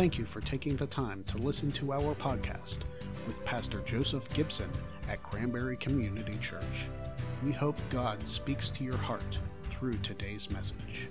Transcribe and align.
Thank 0.00 0.16
you 0.16 0.24
for 0.24 0.40
taking 0.40 0.76
the 0.76 0.86
time 0.86 1.24
to 1.24 1.36
listen 1.36 1.70
to 1.72 1.92
our 1.92 2.14
podcast 2.14 2.78
with 3.26 3.44
Pastor 3.44 3.80
Joseph 3.80 4.26
Gibson 4.32 4.70
at 5.10 5.22
Cranberry 5.22 5.76
Community 5.76 6.38
Church. 6.38 6.88
We 7.44 7.52
hope 7.52 7.76
God 7.90 8.26
speaks 8.26 8.70
to 8.70 8.82
your 8.82 8.96
heart 8.96 9.38
through 9.68 9.98
today's 9.98 10.50
message. 10.50 11.10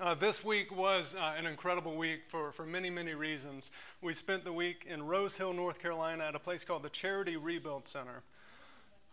Uh, 0.00 0.14
this 0.14 0.42
week 0.42 0.74
was 0.74 1.14
uh, 1.14 1.34
an 1.36 1.44
incredible 1.44 1.94
week 1.94 2.20
for, 2.30 2.52
for 2.52 2.64
many, 2.64 2.88
many 2.88 3.12
reasons. 3.12 3.70
We 4.00 4.14
spent 4.14 4.44
the 4.44 4.52
week 4.54 4.86
in 4.88 5.02
Rose 5.02 5.36
Hill, 5.36 5.52
North 5.52 5.78
Carolina, 5.78 6.24
at 6.24 6.34
a 6.34 6.38
place 6.38 6.64
called 6.64 6.84
the 6.84 6.88
Charity 6.88 7.36
Rebuild 7.36 7.84
Center. 7.84 8.22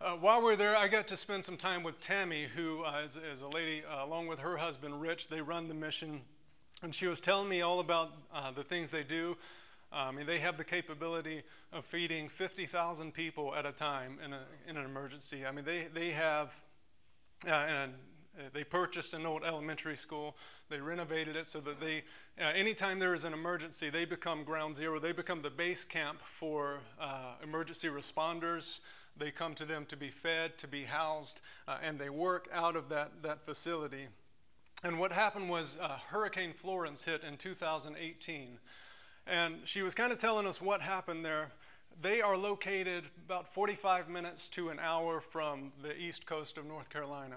Uh, 0.00 0.12
while 0.12 0.38
we 0.38 0.46
were 0.46 0.56
there, 0.56 0.74
I 0.74 0.88
got 0.88 1.06
to 1.08 1.16
spend 1.18 1.44
some 1.44 1.58
time 1.58 1.82
with 1.82 2.00
Tammy, 2.00 2.46
who 2.56 2.82
uh, 2.84 3.02
is, 3.04 3.18
is, 3.18 3.42
a 3.42 3.48
lady, 3.48 3.82
uh, 3.84 4.02
along 4.02 4.28
with 4.28 4.38
her 4.38 4.56
husband 4.56 5.02
Rich. 5.02 5.28
They 5.28 5.42
run 5.42 5.68
the 5.68 5.74
mission 5.74 6.22
and 6.82 6.94
she 6.94 7.06
was 7.06 7.20
telling 7.20 7.48
me 7.48 7.62
all 7.62 7.80
about 7.80 8.12
uh, 8.34 8.50
the 8.50 8.64
things 8.64 8.90
they 8.90 9.04
do. 9.04 9.36
I 9.92 10.10
mean, 10.10 10.26
they 10.26 10.38
have 10.38 10.56
the 10.56 10.64
capability 10.64 11.42
of 11.72 11.84
feeding 11.84 12.28
50,000 12.28 13.12
people 13.12 13.54
at 13.54 13.66
a 13.66 13.72
time 13.72 14.18
in, 14.24 14.32
a, 14.32 14.40
in 14.66 14.76
an 14.76 14.84
emergency. 14.84 15.46
I 15.46 15.52
mean, 15.52 15.64
they, 15.64 15.86
they 15.94 16.10
have, 16.10 16.54
uh, 17.46 17.50
and 17.50 17.92
uh, 18.38 18.44
they 18.54 18.64
purchased 18.64 19.12
an 19.12 19.26
old 19.26 19.44
elementary 19.44 19.96
school. 19.96 20.34
They 20.70 20.80
renovated 20.80 21.36
it 21.36 21.46
so 21.46 21.60
that 21.60 21.78
they, 21.78 22.04
uh, 22.40 22.44
anytime 22.54 22.98
there 22.98 23.14
is 23.14 23.26
an 23.26 23.34
emergency, 23.34 23.90
they 23.90 24.06
become 24.06 24.44
ground 24.44 24.74
zero. 24.74 24.98
They 24.98 25.12
become 25.12 25.42
the 25.42 25.50
base 25.50 25.84
camp 25.84 26.20
for 26.24 26.80
uh, 26.98 27.34
emergency 27.42 27.88
responders. 27.88 28.80
They 29.18 29.30
come 29.30 29.54
to 29.56 29.66
them 29.66 29.84
to 29.90 29.96
be 29.96 30.08
fed, 30.08 30.56
to 30.58 30.66
be 30.66 30.84
housed, 30.84 31.42
uh, 31.68 31.76
and 31.82 31.98
they 31.98 32.08
work 32.08 32.48
out 32.50 32.76
of 32.76 32.88
that, 32.88 33.22
that 33.22 33.44
facility. 33.44 34.06
And 34.84 34.98
what 34.98 35.12
happened 35.12 35.48
was 35.48 35.78
uh, 35.80 35.96
Hurricane 36.08 36.52
Florence 36.52 37.04
hit 37.04 37.22
in 37.22 37.36
2018. 37.36 38.58
And 39.28 39.54
she 39.64 39.82
was 39.82 39.94
kind 39.94 40.12
of 40.12 40.18
telling 40.18 40.46
us 40.46 40.60
what 40.60 40.80
happened 40.80 41.24
there. 41.24 41.52
They 42.00 42.20
are 42.20 42.36
located 42.36 43.04
about 43.24 43.54
45 43.54 44.08
minutes 44.08 44.48
to 44.50 44.70
an 44.70 44.80
hour 44.80 45.20
from 45.20 45.70
the 45.82 45.96
east 45.96 46.26
coast 46.26 46.58
of 46.58 46.66
North 46.66 46.88
Carolina. 46.88 47.36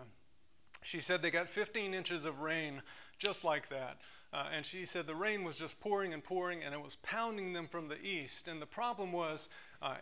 She 0.82 1.00
said 1.00 1.22
they 1.22 1.30
got 1.30 1.48
15 1.48 1.94
inches 1.94 2.26
of 2.26 2.40
rain 2.40 2.82
just 3.20 3.44
like 3.44 3.70
that. 3.70 3.98
Uh, 4.34 4.48
and 4.52 4.66
she 4.66 4.86
said 4.86 5.06
the 5.06 5.16
rain 5.16 5.44
was 5.44 5.58
just 5.58 5.80
pouring 5.80 6.14
and 6.14 6.24
pouring 6.24 6.64
and 6.64 6.74
it 6.74 6.82
was 6.82 6.96
pounding 6.96 7.54
them 7.54 7.68
from 7.68 7.90
the 7.90 8.02
east. 8.04 8.48
And 8.48 8.59
the 8.59 8.66
problem 8.66 9.12
was 9.12 9.50
uh, 9.84 9.98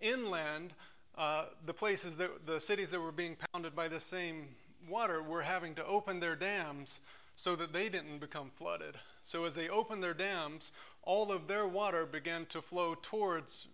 inland, 0.00 0.74
uh, 1.18 1.46
the 1.66 1.74
places 1.74 2.14
that 2.16 2.46
the 2.46 2.60
cities 2.60 2.90
that 2.90 3.00
were 3.00 3.12
being 3.12 3.36
pounded 3.52 3.74
by 3.74 3.88
the 3.88 4.00
same 4.00 4.50
water 4.88 5.22
were 5.22 5.42
having 5.42 5.74
to 5.74 5.86
open 5.86 6.20
their 6.20 6.36
dams 6.36 7.00
so 7.36 7.56
that 7.56 7.72
they 7.72 7.88
didn't 7.88 8.18
become 8.18 8.50
flooded. 8.54 8.96
So 9.24 9.44
as 9.44 9.54
they 9.54 9.68
opened 9.68 10.02
their 10.02 10.14
dams, 10.14 10.72
all 11.02 11.32
of 11.32 11.48
their 11.48 11.66
water 11.66 12.06
began 12.06 12.46
to 12.46 12.62
flow 12.62 12.94
towards 13.00 13.66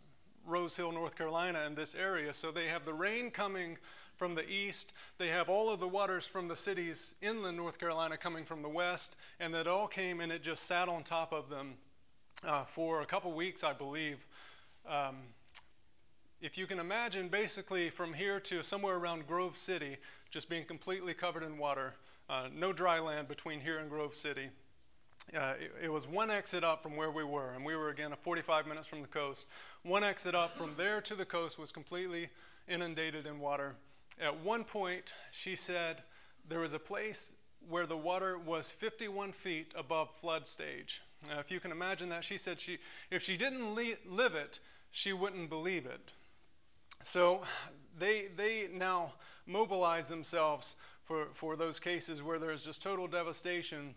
Rose 0.46 0.76
Hill, 0.76 0.92
North 0.92 1.16
Carolina, 1.16 1.62
and 1.66 1.76
this 1.76 1.94
area. 1.94 2.32
So 2.32 2.50
they 2.50 2.68
have 2.68 2.84
the 2.84 2.94
rain 2.94 3.30
coming 3.30 3.76
from 4.16 4.34
the 4.34 4.48
east. 4.48 4.92
They 5.18 5.28
have 5.28 5.48
all 5.48 5.70
of 5.70 5.80
the 5.80 5.88
waters 5.88 6.26
from 6.26 6.48
the 6.48 6.56
cities 6.56 7.14
inland 7.20 7.56
North 7.56 7.78
Carolina 7.78 8.16
coming 8.16 8.44
from 8.44 8.62
the 8.62 8.68
west, 8.68 9.16
and 9.38 9.52
that 9.54 9.66
all 9.66 9.86
came 9.86 10.20
and 10.20 10.30
it 10.30 10.42
just 10.42 10.64
sat 10.66 10.88
on 10.88 11.02
top 11.02 11.32
of 11.32 11.48
them 11.48 11.74
uh, 12.44 12.64
for 12.64 13.02
a 13.02 13.06
couple 13.06 13.32
weeks, 13.32 13.64
I 13.64 13.72
believe. 13.72 14.26
Um, 14.88 15.16
if 16.40 16.56
you 16.56 16.66
can 16.66 16.78
imagine, 16.78 17.28
basically 17.28 17.90
from 17.90 18.14
here 18.14 18.40
to 18.40 18.62
somewhere 18.62 18.96
around 18.96 19.26
Grove 19.26 19.56
City, 19.56 19.98
just 20.30 20.48
being 20.48 20.64
completely 20.64 21.14
covered 21.14 21.42
in 21.42 21.58
water, 21.58 21.94
uh, 22.28 22.48
no 22.54 22.72
dry 22.72 23.00
land 23.00 23.28
between 23.28 23.60
here 23.60 23.78
and 23.78 23.90
Grove 23.90 24.14
City. 24.14 24.50
Uh, 25.36 25.54
it, 25.60 25.84
it, 25.84 25.92
was 25.92 26.08
one 26.08 26.30
exit 26.30 26.64
up 26.64 26.82
from 26.82 26.96
where 26.96 27.10
we 27.10 27.22
were, 27.22 27.52
and 27.52 27.64
we 27.64 27.76
were 27.76 27.90
again 27.90 28.12
45 28.20 28.66
minutes 28.66 28.86
from 28.86 29.02
the 29.02 29.08
coast. 29.08 29.46
One 29.82 30.02
exit 30.02 30.34
up 30.34 30.56
from 30.56 30.74
there 30.76 31.00
to 31.02 31.14
the 31.14 31.24
coast 31.24 31.58
was 31.58 31.70
completely 31.72 32.30
inundated 32.68 33.26
in 33.26 33.38
water. 33.38 33.74
At 34.20 34.40
one 34.40 34.64
point, 34.64 35.12
she 35.30 35.56
said 35.56 36.02
there 36.48 36.60
was 36.60 36.74
a 36.74 36.78
place 36.78 37.32
where 37.68 37.86
the 37.86 37.96
water 37.96 38.38
was 38.38 38.70
51 38.70 39.32
feet 39.32 39.72
above 39.76 40.10
flood 40.20 40.46
stage. 40.46 41.02
Now, 41.28 41.38
if 41.38 41.50
you 41.50 41.60
can 41.60 41.70
imagine 41.70 42.08
that, 42.08 42.24
she 42.24 42.38
said 42.38 42.58
she, 42.58 42.78
if 43.10 43.22
she 43.22 43.36
didn't 43.36 43.74
live 43.74 44.34
it, 44.34 44.58
she 44.90 45.12
wouldn't 45.12 45.50
believe 45.50 45.86
it. 45.86 46.12
So 47.02 47.42
they, 47.98 48.28
they 48.36 48.68
now 48.72 49.12
mobilize 49.46 50.08
themselves 50.08 50.76
for, 51.04 51.26
for 51.34 51.56
those 51.56 51.80
cases 51.80 52.22
where 52.22 52.38
there's 52.38 52.64
just 52.64 52.82
total 52.82 53.06
devastation. 53.06 53.94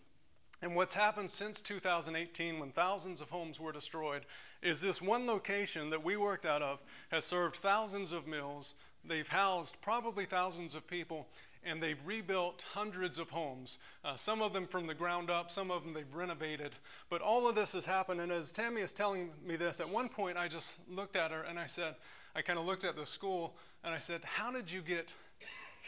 And 0.64 0.76
what's 0.76 0.94
happened 0.94 1.30
since 1.30 1.62
2018, 1.62 2.58
when 2.58 2.72
thousands 2.72 3.22
of 3.22 3.30
homes 3.30 3.60
were 3.60 3.72
destroyed, 3.72 4.26
is 4.62 4.82
this 4.82 5.02
one 5.02 5.28
location 5.28 5.90
that 5.90 6.04
we 6.04 6.16
worked 6.16 6.46
out 6.46 6.62
of 6.62 6.82
has 7.12 7.26
served 7.26 7.58
thousands 7.58 8.14
of 8.14 8.28
meals. 8.28 8.76
They've 9.04 9.28
housed 9.28 9.82
probably 9.82 10.26
thousands 10.26 10.74
of 10.74 10.88
people, 10.88 11.28
and 11.66 11.84
they've 11.84 12.00
rebuilt 12.06 12.64
hundreds 12.74 13.20
of 13.20 13.30
homes. 13.30 13.80
Uh, 14.04 14.16
some 14.16 14.42
of 14.42 14.54
them 14.54 14.66
from 14.66 14.88
the 14.88 14.94
ground 14.94 15.30
up, 15.30 15.52
some 15.52 15.70
of 15.70 15.84
them 15.84 15.94
they've 15.94 16.16
renovated. 16.16 16.72
But 17.10 17.22
all 17.22 17.48
of 17.48 17.56
this 17.56 17.74
has 17.74 17.86
happened. 17.86 18.22
And 18.22 18.32
as 18.32 18.52
Tammy 18.52 18.82
is 18.82 18.94
telling 18.94 19.32
me 19.46 19.56
this, 19.56 19.80
at 19.80 19.90
one 19.90 20.10
point 20.10 20.38
I 20.38 20.48
just 20.48 20.80
looked 20.90 21.16
at 21.16 21.32
her 21.32 21.42
and 21.42 21.60
I 21.60 21.66
said, 21.66 21.96
I 22.36 22.42
kind 22.42 22.58
of 22.58 22.66
looked 22.66 22.86
at 22.86 22.96
the 22.96 23.06
school 23.06 23.56
and 23.84 23.94
I 23.94 24.00
said, 24.00 24.22
How 24.24 24.52
did 24.52 24.72
you 24.72 24.82
get 24.82 25.10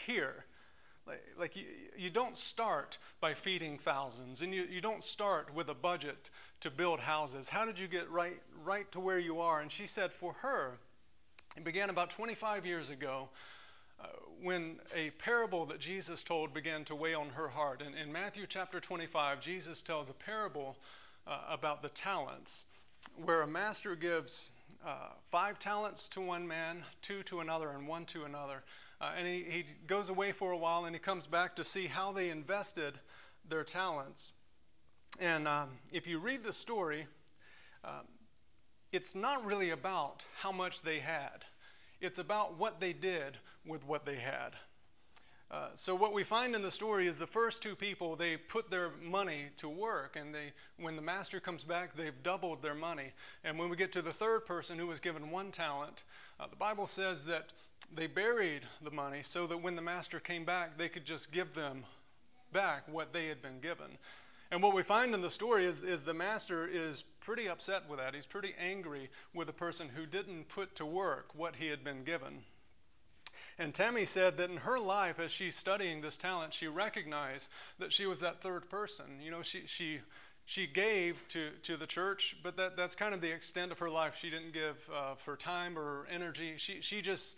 here? 0.05 0.45
Like, 1.37 1.55
you, 1.55 1.65
you 1.95 2.09
don't 2.09 2.35
start 2.35 2.97
by 3.21 3.35
feeding 3.35 3.77
thousands, 3.77 4.41
and 4.41 4.53
you, 4.53 4.65
you 4.69 4.81
don't 4.81 5.03
start 5.03 5.53
with 5.53 5.69
a 5.69 5.75
budget 5.75 6.31
to 6.61 6.71
build 6.71 6.99
houses. 6.99 7.49
How 7.49 7.63
did 7.63 7.77
you 7.77 7.87
get 7.87 8.09
right, 8.09 8.41
right 8.63 8.91
to 8.91 8.99
where 8.99 9.19
you 9.19 9.39
are? 9.39 9.61
And 9.61 9.71
she 9.71 9.85
said, 9.85 10.11
For 10.11 10.33
her, 10.41 10.79
it 11.55 11.63
began 11.63 11.91
about 11.91 12.09
25 12.09 12.65
years 12.65 12.89
ago. 12.89 13.29
Uh, 13.97 14.07
when 14.41 14.77
a 14.93 15.11
parable 15.11 15.65
that 15.65 15.79
Jesus 15.79 16.21
told 16.21 16.53
began 16.53 16.83
to 16.83 16.95
weigh 16.95 17.13
on 17.13 17.29
her 17.29 17.47
heart. 17.47 17.81
And 17.81 17.95
in 17.95 18.11
Matthew 18.11 18.45
chapter 18.45 18.81
25, 18.81 19.39
Jesus 19.39 19.81
tells 19.81 20.09
a 20.09 20.13
parable 20.13 20.75
uh, 21.25 21.39
about 21.49 21.81
the 21.81 21.89
talents, 21.89 22.65
where 23.23 23.41
a 23.41 23.47
master 23.47 23.95
gives 23.95 24.51
uh, 24.85 25.11
five 25.29 25.59
talents 25.59 26.07
to 26.09 26.21
one 26.21 26.45
man, 26.45 26.83
two 27.01 27.23
to 27.23 27.39
another, 27.39 27.69
and 27.69 27.87
one 27.87 28.05
to 28.05 28.25
another. 28.25 28.63
Uh, 29.01 29.11
and 29.17 29.27
he, 29.27 29.45
he 29.49 29.65
goes 29.87 30.09
away 30.09 30.31
for 30.31 30.51
a 30.51 30.57
while 30.57 30.85
and 30.85 30.95
he 30.95 30.99
comes 30.99 31.27
back 31.27 31.55
to 31.55 31.63
see 31.63 31.87
how 31.87 32.11
they 32.11 32.29
invested 32.29 32.99
their 33.47 33.63
talents. 33.63 34.31
And 35.19 35.47
um, 35.47 35.69
if 35.91 36.07
you 36.07 36.19
read 36.19 36.43
the 36.43 36.53
story, 36.53 37.07
um, 37.83 38.05
it's 38.91 39.15
not 39.15 39.45
really 39.45 39.71
about 39.71 40.23
how 40.39 40.51
much 40.51 40.81
they 40.81 40.99
had, 40.99 41.45
it's 42.01 42.19
about 42.19 42.57
what 42.57 42.79
they 42.79 42.93
did 42.93 43.37
with 43.65 43.85
what 43.85 44.05
they 44.05 44.15
had. 44.15 44.55
Uh, 45.51 45.67
so 45.75 45.93
what 45.93 46.11
we 46.11 46.23
find 46.23 46.55
in 46.55 46.63
the 46.63 46.71
story 46.71 47.05
is 47.05 47.17
the 47.17 47.27
first 47.27 47.61
two 47.61 47.75
people 47.75 48.15
they 48.15 48.35
put 48.35 48.71
their 48.71 48.89
money 49.01 49.45
to 49.55 49.69
work 49.69 50.17
and 50.19 50.33
they 50.33 50.51
when 50.79 50.95
the 50.95 51.01
master 51.01 51.39
comes 51.39 51.63
back 51.63 51.95
they've 51.95 52.23
doubled 52.23 52.63
their 52.63 52.73
money 52.73 53.11
and 53.43 53.57
when 53.59 53.69
we 53.69 53.77
get 53.77 53.91
to 53.91 54.01
the 54.01 54.11
third 54.11 54.43
person 54.43 54.79
who 54.79 54.87
was 54.87 54.99
given 54.99 55.29
one 55.29 55.51
talent 55.51 56.03
uh, 56.39 56.47
the 56.47 56.55
bible 56.55 56.87
says 56.87 57.25
that 57.25 57.53
they 57.93 58.07
buried 58.07 58.61
the 58.83 58.91
money 58.91 59.19
so 59.21 59.47
that 59.47 59.57
when 59.57 59.75
the 59.75 59.81
master 59.81 60.19
came 60.19 60.45
back 60.45 60.77
they 60.77 60.89
could 60.89 61.05
just 61.05 61.31
give 61.31 61.53
them 61.53 61.83
back 62.51 62.83
what 62.91 63.13
they 63.13 63.27
had 63.27 63.41
been 63.41 63.59
given 63.59 63.97
and 64.51 64.61
what 64.61 64.75
we 64.75 64.83
find 64.83 65.13
in 65.13 65.21
the 65.21 65.29
story 65.29 65.65
is, 65.65 65.81
is 65.81 66.03
the 66.03 66.13
master 66.13 66.67
is 66.67 67.03
pretty 67.19 67.49
upset 67.49 67.89
with 67.89 67.99
that 67.99 68.15
he's 68.15 68.25
pretty 68.25 68.53
angry 68.59 69.09
with 69.33 69.47
the 69.47 69.53
person 69.53 69.89
who 69.95 70.05
didn't 70.05 70.47
put 70.47 70.75
to 70.75 70.85
work 70.85 71.29
what 71.35 71.55
he 71.57 71.67
had 71.67 71.83
been 71.83 72.03
given 72.03 72.43
and 73.57 73.73
Tammy 73.73 74.05
said 74.05 74.37
that 74.37 74.49
in 74.49 74.57
her 74.57 74.77
life, 74.77 75.19
as 75.19 75.31
she's 75.31 75.55
studying 75.55 76.01
this 76.01 76.17
talent, 76.17 76.53
she 76.53 76.67
recognized 76.67 77.49
that 77.79 77.93
she 77.93 78.05
was 78.05 78.19
that 78.19 78.41
third 78.41 78.69
person. 78.69 79.05
You 79.21 79.31
know, 79.31 79.41
she, 79.41 79.63
she, 79.65 79.99
she 80.45 80.67
gave 80.67 81.27
to, 81.29 81.51
to 81.63 81.77
the 81.77 81.87
church, 81.87 82.37
but 82.43 82.57
that, 82.57 82.75
that's 82.75 82.95
kind 82.95 83.13
of 83.13 83.21
the 83.21 83.31
extent 83.31 83.71
of 83.71 83.79
her 83.79 83.89
life. 83.89 84.17
She 84.19 84.29
didn't 84.29 84.53
give 84.53 84.77
uh, 84.93 85.15
for 85.15 85.35
time 85.35 85.77
or 85.77 86.07
energy. 86.11 86.55
She, 86.57 86.81
she 86.81 87.01
just, 87.01 87.37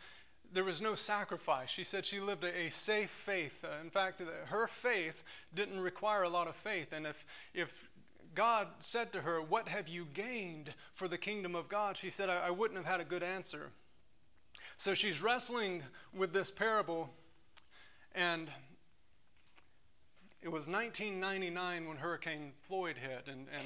there 0.54 0.64
was 0.64 0.82
no 0.82 0.96
sacrifice. 0.96 1.70
She 1.70 1.84
said 1.84 2.06
she 2.06 2.20
lived 2.20 2.44
a, 2.44 2.66
a 2.66 2.70
safe 2.70 3.10
faith. 3.10 3.64
Uh, 3.64 3.82
in 3.82 3.90
fact, 3.90 4.22
her 4.46 4.68
faith 4.68 5.24
didn't 5.54 5.80
require 5.80 6.24
a 6.24 6.30
lot 6.30 6.48
of 6.48 6.56
faith. 6.56 6.92
And 6.92 7.06
if, 7.06 7.26
if 7.54 7.90
God 8.36 8.68
said 8.80 9.12
to 9.14 9.22
her, 9.22 9.42
What 9.42 9.68
have 9.68 9.88
you 9.88 10.06
gained 10.14 10.74
for 10.94 11.08
the 11.08 11.18
kingdom 11.18 11.56
of 11.56 11.68
God? 11.70 11.98
She 11.98 12.10
said, 12.10 12.30
I, 12.30 12.48
I 12.48 12.50
wouldn't 12.50 12.78
have 12.78 12.86
had 12.86 13.02
a 13.02 13.06
good 13.06 13.24
answer. 13.24 13.72
So 14.76 14.94
she's 14.94 15.22
wrestling 15.22 15.84
with 16.14 16.34
this 16.34 16.52
parable, 16.52 17.10
and 18.14 18.50
it 20.42 20.50
was 20.50 20.68
1999 20.68 21.88
when 21.88 21.98
Hurricane 21.98 22.52
Floyd 22.62 22.98
hit, 22.98 23.28
and, 23.28 23.48
and 23.54 23.64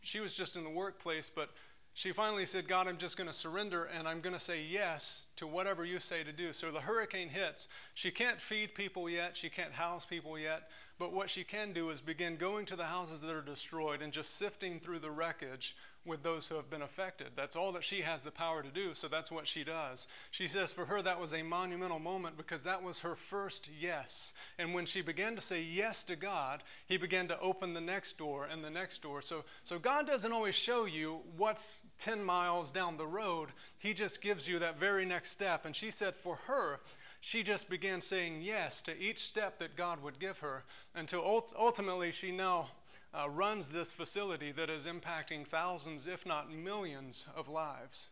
she 0.00 0.20
was 0.20 0.34
just 0.34 0.56
in 0.56 0.64
the 0.64 0.70
workplace, 0.70 1.30
but 1.32 1.50
she 1.98 2.12
finally 2.12 2.46
said, 2.46 2.68
God, 2.68 2.86
I'm 2.86 2.96
just 2.96 3.16
going 3.16 3.26
to 3.26 3.34
surrender 3.34 3.86
and 3.86 4.06
I'm 4.06 4.20
going 4.20 4.32
to 4.32 4.38
say 4.38 4.62
yes 4.62 5.22
to 5.34 5.48
whatever 5.48 5.84
you 5.84 5.98
say 5.98 6.22
to 6.22 6.30
do. 6.30 6.52
So 6.52 6.70
the 6.70 6.82
hurricane 6.82 7.28
hits. 7.28 7.66
She 7.92 8.12
can't 8.12 8.40
feed 8.40 8.76
people 8.76 9.10
yet, 9.10 9.36
she 9.36 9.50
can't 9.50 9.72
house 9.72 10.04
people 10.04 10.38
yet, 10.38 10.68
but 11.00 11.12
what 11.12 11.28
she 11.28 11.42
can 11.42 11.72
do 11.72 11.90
is 11.90 12.00
begin 12.00 12.36
going 12.36 12.66
to 12.66 12.76
the 12.76 12.84
houses 12.84 13.20
that 13.22 13.30
are 13.30 13.42
destroyed 13.42 14.00
and 14.00 14.12
just 14.12 14.36
sifting 14.36 14.78
through 14.78 15.00
the 15.00 15.10
wreckage 15.10 15.74
with 16.08 16.22
those 16.22 16.46
who 16.46 16.56
have 16.56 16.70
been 16.70 16.82
affected. 16.82 17.28
That's 17.36 17.54
all 17.54 17.72
that 17.72 17.84
she 17.84 18.00
has 18.00 18.22
the 18.22 18.30
power 18.30 18.62
to 18.62 18.68
do, 18.68 18.94
so 18.94 19.06
that's 19.06 19.30
what 19.30 19.46
she 19.46 19.62
does. 19.62 20.06
She 20.30 20.48
says 20.48 20.72
for 20.72 20.86
her 20.86 21.02
that 21.02 21.20
was 21.20 21.34
a 21.34 21.42
monumental 21.42 21.98
moment 21.98 22.36
because 22.36 22.62
that 22.62 22.82
was 22.82 23.00
her 23.00 23.14
first 23.14 23.68
yes. 23.78 24.34
And 24.58 24.74
when 24.74 24.86
she 24.86 25.02
began 25.02 25.34
to 25.34 25.40
say 25.40 25.62
yes 25.62 26.02
to 26.04 26.16
God, 26.16 26.62
he 26.86 26.96
began 26.96 27.28
to 27.28 27.38
open 27.40 27.74
the 27.74 27.80
next 27.80 28.18
door 28.18 28.46
and 28.46 28.64
the 28.64 28.70
next 28.70 29.02
door. 29.02 29.22
So 29.22 29.44
so 29.62 29.78
God 29.78 30.06
doesn't 30.06 30.32
always 30.32 30.54
show 30.54 30.86
you 30.86 31.20
what's 31.36 31.82
10 31.98 32.24
miles 32.24 32.70
down 32.70 32.96
the 32.96 33.06
road. 33.06 33.50
He 33.78 33.94
just 33.94 34.20
gives 34.20 34.48
you 34.48 34.58
that 34.58 34.80
very 34.80 35.04
next 35.04 35.30
step. 35.30 35.64
And 35.64 35.76
she 35.76 35.90
said 35.90 36.16
for 36.16 36.36
her 36.46 36.80
she 37.20 37.42
just 37.42 37.68
began 37.68 38.00
saying 38.00 38.42
yes 38.42 38.80
to 38.82 38.96
each 38.96 39.18
step 39.18 39.58
that 39.58 39.76
God 39.76 40.02
would 40.02 40.18
give 40.18 40.38
her 40.38 40.64
until 40.94 41.44
ultimately 41.58 42.12
she 42.12 42.30
now 42.30 42.68
uh, 43.14 43.28
runs 43.28 43.68
this 43.68 43.92
facility 43.92 44.52
that 44.52 44.68
is 44.68 44.86
impacting 44.86 45.46
thousands, 45.46 46.06
if 46.06 46.26
not 46.26 46.52
millions, 46.52 47.24
of 47.34 47.48
lives. 47.48 48.10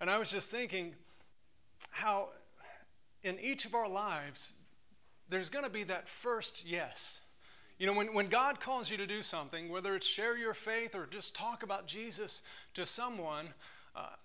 And 0.00 0.10
I 0.10 0.18
was 0.18 0.30
just 0.30 0.50
thinking 0.50 0.94
how 1.90 2.30
in 3.22 3.38
each 3.38 3.64
of 3.64 3.74
our 3.74 3.88
lives, 3.88 4.54
there's 5.28 5.50
going 5.50 5.64
to 5.64 5.70
be 5.70 5.84
that 5.84 6.08
first 6.08 6.62
yes. 6.64 7.20
You 7.78 7.86
know, 7.86 7.92
when, 7.92 8.12
when 8.12 8.28
God 8.28 8.60
calls 8.60 8.90
you 8.90 8.96
to 8.98 9.06
do 9.06 9.22
something, 9.22 9.70
whether 9.70 9.94
it's 9.94 10.06
share 10.06 10.36
your 10.36 10.54
faith 10.54 10.94
or 10.94 11.06
just 11.06 11.34
talk 11.34 11.62
about 11.62 11.86
Jesus 11.86 12.42
to 12.74 12.84
someone, 12.84 13.48
uh, 13.96 14.16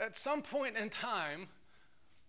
at 0.00 0.16
some 0.16 0.42
point 0.42 0.76
in 0.76 0.90
time, 0.90 1.48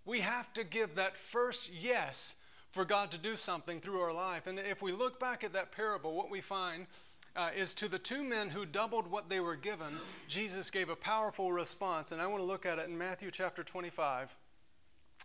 we 0.05 0.21
have 0.21 0.53
to 0.53 0.63
give 0.63 0.95
that 0.95 1.17
first 1.17 1.69
yes 1.71 2.35
for 2.73 2.83
God 2.83 3.11
to 3.11 3.17
do 3.19 3.35
something 3.35 3.79
through 3.79 4.01
our 4.01 4.11
life. 4.11 4.47
And 4.47 4.59
if 4.59 4.81
we 4.81 4.91
look 4.91 5.19
back 5.19 5.43
at 5.43 5.53
that 5.53 5.71
parable, 5.71 6.15
what 6.15 6.31
we 6.31 6.41
find 6.41 6.87
uh, 7.35 7.51
is 7.55 7.73
to 7.75 7.87
the 7.87 7.99
two 7.99 8.23
men 8.23 8.49
who 8.49 8.65
doubled 8.65 9.09
what 9.09 9.29
they 9.29 9.39
were 9.39 9.55
given, 9.55 9.99
Jesus 10.27 10.71
gave 10.71 10.89
a 10.89 10.95
powerful 10.95 11.53
response. 11.53 12.11
And 12.11 12.19
I 12.19 12.25
want 12.25 12.41
to 12.41 12.47
look 12.47 12.65
at 12.65 12.79
it 12.79 12.89
in 12.89 12.97
Matthew 12.97 13.29
chapter 13.29 13.63
25, 13.63 14.35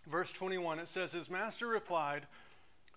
verse 0.07 0.31
21. 0.33 0.79
It 0.79 0.89
says, 0.89 1.13
His 1.13 1.31
master 1.31 1.67
replied, 1.67 2.27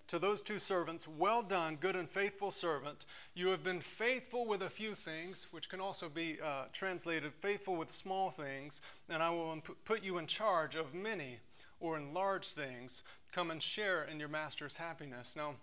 to 0.08 0.18
those 0.18 0.42
two 0.42 0.58
servants, 0.58 1.08
Well 1.08 1.42
done, 1.42 1.76
good 1.76 1.96
and 1.96 2.10
faithful 2.10 2.50
servant. 2.50 3.06
You 3.34 3.48
have 3.48 3.64
been 3.64 3.80
faithful 3.80 4.46
with 4.46 4.60
a 4.60 4.68
few 4.68 4.94
things, 4.94 5.46
which 5.52 5.70
can 5.70 5.80
also 5.80 6.10
be 6.10 6.38
uh, 6.44 6.64
translated 6.74 7.32
faithful 7.40 7.76
with 7.76 7.90
small 7.90 8.28
things, 8.28 8.82
and 9.08 9.22
I 9.22 9.30
will 9.30 9.62
put 9.86 10.04
you 10.04 10.18
in 10.18 10.26
charge 10.26 10.74
of 10.74 10.92
many 10.92 11.38
or 11.82 11.98
in 11.98 12.14
large 12.14 12.46
things. 12.46 13.02
Come 13.32 13.50
and 13.50 13.62
share 13.62 14.04
in 14.04 14.18
your 14.18 14.28
master's 14.28 14.76
happiness. 14.76 15.34
Now, 15.36 15.56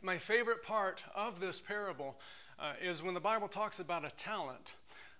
my 0.00 0.18
favorite 0.18 0.64
part 0.64 1.00
of 1.14 1.38
this 1.38 1.60
parable 1.60 2.16
uh, 2.58 2.72
is 2.82 3.02
when 3.02 3.14
the 3.14 3.20
Bible 3.20 3.46
talks 3.46 3.78
about 3.78 4.04
a 4.04 4.10
talent. 4.10 4.74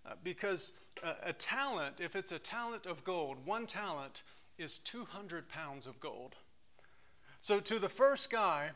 Uh, 0.04 0.14
because 0.24 0.72
uh, 1.04 1.12
a 1.22 1.32
talent, 1.32 2.00
if 2.00 2.16
it's 2.16 2.32
a 2.32 2.38
talent 2.38 2.86
of 2.86 3.04
gold, 3.04 3.36
one 3.44 3.66
talent 3.66 4.22
is 4.58 4.78
200 4.78 5.48
pounds 5.48 5.86
of 5.86 6.00
gold. 6.00 6.34
So 7.40 7.60
to 7.60 7.78
the 7.78 7.88
first 7.88 8.30
guy, 8.30 8.70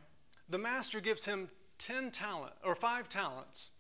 the 0.49 0.59
master 0.59 1.01
gives 1.01 1.25
him 1.25 1.49
10 1.79 2.11
talent 2.11 2.53
or 2.65 2.75
5 2.75 3.09
talents, 3.09 3.71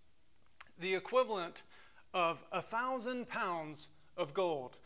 the 0.80 0.94
equivalent 0.94 1.62
of 2.12 2.42
a 2.50 2.62
thousand 2.62 3.28
pounds 3.28 3.88
of 4.16 4.34
gold. 4.34 4.78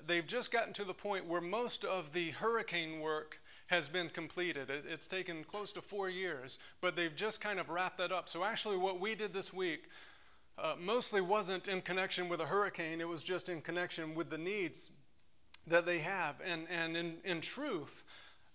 they've 0.06 0.26
just 0.26 0.52
gotten 0.52 0.72
to 0.74 0.84
the 0.84 0.94
point 0.94 1.26
where 1.26 1.40
most 1.40 1.84
of 1.84 2.12
the 2.12 2.30
hurricane 2.30 3.00
work 3.00 3.40
has 3.66 3.88
been 3.88 4.08
completed. 4.08 4.70
It's 4.70 5.06
taken 5.06 5.44
close 5.44 5.72
to 5.72 5.82
four 5.82 6.08
years, 6.08 6.58
but 6.80 6.96
they've 6.96 7.14
just 7.14 7.40
kind 7.40 7.58
of 7.58 7.68
wrapped 7.68 7.98
that 7.98 8.12
up. 8.12 8.28
So, 8.28 8.44
actually, 8.44 8.76
what 8.76 9.00
we 9.00 9.14
did 9.14 9.34
this 9.34 9.52
week 9.52 9.88
uh, 10.56 10.74
mostly 10.80 11.20
wasn't 11.20 11.68
in 11.68 11.82
connection 11.82 12.28
with 12.28 12.40
a 12.40 12.46
hurricane, 12.46 13.00
it 13.00 13.08
was 13.08 13.22
just 13.22 13.48
in 13.48 13.60
connection 13.60 14.14
with 14.14 14.30
the 14.30 14.38
needs 14.38 14.90
that 15.68 15.86
they 15.86 15.98
have. 15.98 16.36
And, 16.44 16.66
and 16.70 16.96
in, 16.96 17.16
in 17.24 17.40
truth, 17.40 18.02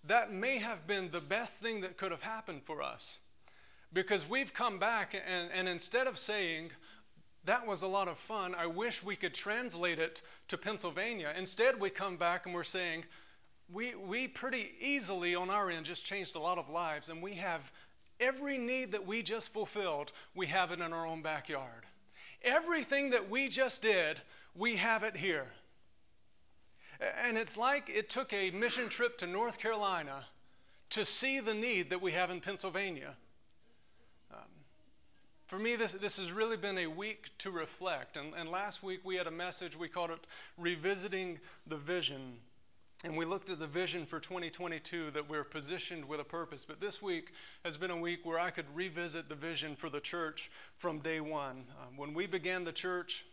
that 0.06 0.32
may 0.32 0.58
have 0.58 0.86
been 0.86 1.10
the 1.10 1.20
best 1.20 1.58
thing 1.58 1.80
that 1.80 1.96
could 1.96 2.10
have 2.10 2.22
happened 2.22 2.62
for 2.64 2.82
us. 2.82 3.20
Because 3.92 4.28
we've 4.28 4.52
come 4.52 4.78
back, 4.78 5.14
and, 5.14 5.50
and 5.52 5.68
instead 5.68 6.06
of 6.06 6.18
saying, 6.18 6.70
that 7.44 7.66
was 7.66 7.82
a 7.82 7.86
lot 7.86 8.08
of 8.08 8.18
fun. 8.18 8.54
I 8.54 8.66
wish 8.66 9.02
we 9.02 9.16
could 9.16 9.34
translate 9.34 9.98
it 9.98 10.22
to 10.48 10.56
Pennsylvania. 10.56 11.32
Instead, 11.36 11.78
we 11.78 11.90
come 11.90 12.16
back 12.16 12.46
and 12.46 12.54
we're 12.54 12.64
saying, 12.64 13.04
we, 13.72 13.94
we 13.94 14.28
pretty 14.28 14.72
easily 14.80 15.34
on 15.34 15.50
our 15.50 15.70
end 15.70 15.86
just 15.86 16.04
changed 16.04 16.36
a 16.36 16.40
lot 16.40 16.58
of 16.58 16.68
lives, 16.68 17.08
and 17.08 17.22
we 17.22 17.34
have 17.34 17.72
every 18.20 18.58
need 18.58 18.92
that 18.92 19.06
we 19.06 19.22
just 19.22 19.52
fulfilled, 19.52 20.12
we 20.34 20.46
have 20.46 20.70
it 20.70 20.80
in 20.80 20.92
our 20.92 21.06
own 21.06 21.22
backyard. 21.22 21.84
Everything 22.42 23.10
that 23.10 23.30
we 23.30 23.48
just 23.48 23.80
did, 23.82 24.20
we 24.54 24.76
have 24.76 25.02
it 25.02 25.16
here. 25.16 25.46
And 27.00 27.36
it's 27.36 27.56
like 27.56 27.88
it 27.88 28.08
took 28.08 28.32
a 28.32 28.50
mission 28.50 28.88
trip 28.88 29.18
to 29.18 29.26
North 29.26 29.58
Carolina 29.58 30.24
to 30.90 31.04
see 31.04 31.40
the 31.40 31.54
need 31.54 31.90
that 31.90 32.00
we 32.00 32.12
have 32.12 32.30
in 32.30 32.40
Pennsylvania. 32.40 33.16
For 35.46 35.58
me, 35.58 35.76
this, 35.76 35.92
this 35.92 36.18
has 36.18 36.32
really 36.32 36.56
been 36.56 36.78
a 36.78 36.86
week 36.86 37.30
to 37.38 37.50
reflect. 37.50 38.16
And, 38.16 38.34
and 38.34 38.48
last 38.48 38.82
week 38.82 39.00
we 39.04 39.16
had 39.16 39.26
a 39.26 39.30
message, 39.30 39.76
we 39.76 39.88
called 39.88 40.10
it 40.10 40.26
Revisiting 40.56 41.38
the 41.66 41.76
Vision. 41.76 42.38
And 43.04 43.16
we 43.16 43.26
looked 43.26 43.50
at 43.50 43.58
the 43.58 43.66
vision 43.66 44.06
for 44.06 44.18
2022 44.18 45.10
that 45.10 45.28
we're 45.28 45.44
positioned 45.44 46.06
with 46.06 46.18
a 46.18 46.24
purpose. 46.24 46.64
But 46.66 46.80
this 46.80 47.02
week 47.02 47.32
has 47.64 47.76
been 47.76 47.90
a 47.90 47.96
week 47.96 48.24
where 48.24 48.40
I 48.40 48.50
could 48.50 48.64
revisit 48.74 49.28
the 49.28 49.34
vision 49.34 49.76
for 49.76 49.90
the 49.90 50.00
church 50.00 50.50
from 50.78 51.00
day 51.00 51.20
one. 51.20 51.64
Um, 51.80 51.98
when 51.98 52.14
we 52.14 52.26
began 52.26 52.64
the 52.64 52.72
church, 52.72 53.26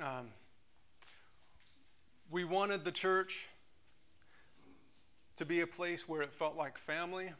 um, 0.00 0.28
we 2.30 2.44
wanted 2.44 2.84
the 2.84 2.92
church 2.92 3.48
to 5.36 5.46
be 5.46 5.60
a 5.60 5.66
place 5.66 6.08
where 6.08 6.22
it 6.22 6.32
felt 6.32 6.56
like 6.56 6.76
family, 6.76 7.32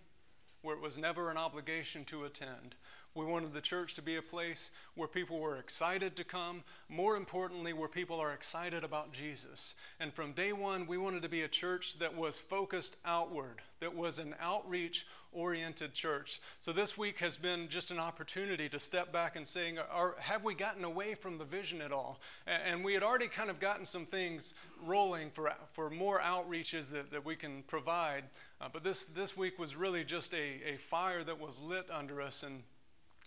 where 0.62 0.74
it 0.74 0.82
was 0.82 0.96
never 0.96 1.30
an 1.30 1.36
obligation 1.36 2.04
to 2.06 2.24
attend, 2.24 2.74
We 3.14 3.24
wanted 3.24 3.52
the 3.52 3.60
church 3.60 3.94
to 3.94 4.02
be 4.02 4.16
a 4.16 4.22
place 4.22 4.70
where 4.94 5.08
people 5.08 5.40
were 5.40 5.56
excited 5.56 6.14
to 6.16 6.24
come. 6.24 6.62
More 6.88 7.16
importantly, 7.16 7.72
where 7.72 7.88
people 7.88 8.20
are 8.20 8.32
excited 8.32 8.84
about 8.84 9.12
Jesus. 9.12 9.74
And 9.98 10.12
from 10.12 10.32
day 10.32 10.52
one, 10.52 10.86
we 10.86 10.98
wanted 10.98 11.22
to 11.22 11.28
be 11.28 11.42
a 11.42 11.48
church 11.48 11.98
that 11.98 12.16
was 12.16 12.40
focused 12.40 12.96
outward, 13.04 13.62
that 13.80 13.94
was 13.94 14.18
an 14.18 14.34
outreach 14.40 15.06
oriented 15.32 15.92
church. 15.92 16.40
So 16.58 16.72
this 16.72 16.96
week 16.96 17.18
has 17.18 17.36
been 17.36 17.68
just 17.68 17.90
an 17.90 17.98
opportunity 17.98 18.68
to 18.68 18.78
step 18.78 19.12
back 19.12 19.36
and 19.36 19.46
saying, 19.46 19.78
are, 19.78 20.14
have 20.18 20.44
we 20.44 20.54
gotten 20.54 20.84
away 20.84 21.14
from 21.14 21.38
the 21.38 21.44
vision 21.44 21.82
at 21.82 21.92
all? 21.92 22.20
And 22.46 22.84
we 22.84 22.94
had 22.94 23.02
already 23.02 23.28
kind 23.28 23.50
of 23.50 23.60
gotten 23.60 23.84
some 23.84 24.06
things 24.06 24.54
rolling 24.84 25.30
for, 25.30 25.52
for 25.72 25.90
more 25.90 26.20
outreaches 26.20 26.90
that, 26.92 27.10
that 27.10 27.24
we 27.24 27.36
can 27.36 27.62
provide. 27.66 28.24
Uh, 28.60 28.68
but 28.72 28.82
this, 28.82 29.06
this 29.06 29.36
week 29.36 29.58
was 29.58 29.76
really 29.76 30.04
just 30.04 30.34
a, 30.34 30.74
a 30.74 30.76
fire 30.78 31.22
that 31.24 31.38
was 31.38 31.58
lit 31.58 31.90
under 31.90 32.22
us. 32.22 32.42
And 32.42 32.62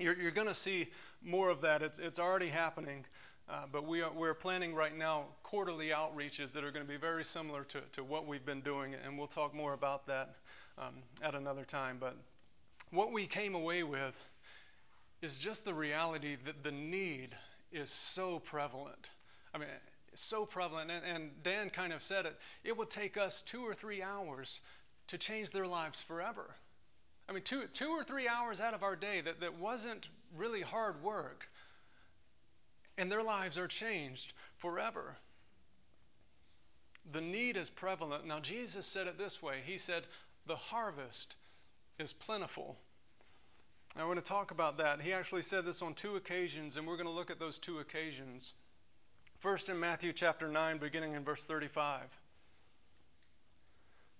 you're, 0.01 0.17
you're 0.19 0.31
going 0.31 0.47
to 0.47 0.55
see 0.55 0.89
more 1.23 1.49
of 1.49 1.61
that. 1.61 1.81
It's, 1.81 1.99
it's 1.99 2.19
already 2.19 2.49
happening. 2.49 3.05
Uh, 3.49 3.63
but 3.69 3.85
we 3.85 4.01
are, 4.01 4.11
we're 4.11 4.33
planning 4.33 4.73
right 4.73 4.97
now 4.97 5.25
quarterly 5.43 5.89
outreaches 5.89 6.53
that 6.53 6.63
are 6.63 6.71
going 6.71 6.85
to 6.85 6.89
be 6.89 6.97
very 6.97 7.25
similar 7.25 7.63
to, 7.65 7.81
to 7.91 8.03
what 8.03 8.25
we've 8.25 8.45
been 8.45 8.61
doing, 8.61 8.95
and 9.05 9.17
we'll 9.17 9.27
talk 9.27 9.53
more 9.53 9.73
about 9.73 10.07
that 10.07 10.35
um, 10.77 10.95
at 11.21 11.35
another 11.35 11.65
time. 11.65 11.97
But 11.99 12.15
what 12.91 13.11
we 13.11 13.27
came 13.27 13.53
away 13.53 13.83
with 13.83 14.23
is 15.21 15.37
just 15.37 15.65
the 15.65 15.73
reality 15.73 16.37
that 16.45 16.63
the 16.63 16.71
need 16.71 17.35
is 17.71 17.89
so 17.89 18.39
prevalent. 18.39 19.09
I 19.53 19.57
mean, 19.57 19.67
so 20.13 20.45
prevalent. 20.45 20.91
And, 20.91 21.05
and 21.05 21.43
Dan 21.43 21.69
kind 21.69 21.93
of 21.93 22.03
said 22.03 22.25
it. 22.25 22.37
It 22.63 22.77
would 22.77 22.89
take 22.89 23.17
us 23.17 23.41
two 23.41 23.61
or 23.61 23.73
three 23.73 24.01
hours 24.01 24.61
to 25.07 25.17
change 25.17 25.51
their 25.51 25.67
lives 25.67 26.01
forever. 26.01 26.55
I 27.29 27.33
mean, 27.33 27.43
two, 27.43 27.63
two 27.73 27.89
or 27.89 28.03
three 28.03 28.27
hours 28.27 28.59
out 28.59 28.73
of 28.73 28.83
our 28.83 28.95
day 28.95 29.21
that, 29.21 29.39
that 29.39 29.57
wasn't 29.57 30.09
really 30.35 30.61
hard 30.61 31.01
work, 31.03 31.49
and 32.97 33.11
their 33.11 33.23
lives 33.23 33.57
are 33.57 33.67
changed 33.67 34.33
forever. 34.57 35.17
The 37.09 37.21
need 37.21 37.57
is 37.57 37.69
prevalent. 37.69 38.25
Now, 38.25 38.39
Jesus 38.39 38.85
said 38.85 39.07
it 39.07 39.17
this 39.17 39.41
way 39.41 39.61
He 39.65 39.77
said, 39.77 40.03
the 40.45 40.55
harvest 40.55 41.35
is 41.99 42.13
plentiful. 42.13 42.77
I 43.95 44.05
want 44.05 44.23
to 44.23 44.25
talk 44.25 44.51
about 44.51 44.77
that. 44.77 45.01
He 45.01 45.13
actually 45.13 45.41
said 45.41 45.65
this 45.65 45.81
on 45.81 45.93
two 45.93 46.15
occasions, 46.15 46.77
and 46.77 46.87
we're 46.87 46.95
going 46.95 47.07
to 47.07 47.13
look 47.13 47.29
at 47.29 47.39
those 47.39 47.57
two 47.57 47.79
occasions. 47.79 48.53
First, 49.37 49.69
in 49.69 49.79
Matthew 49.79 50.13
chapter 50.13 50.47
9, 50.47 50.77
beginning 50.77 51.13
in 51.13 51.23
verse 51.23 51.43
35. 51.45 52.01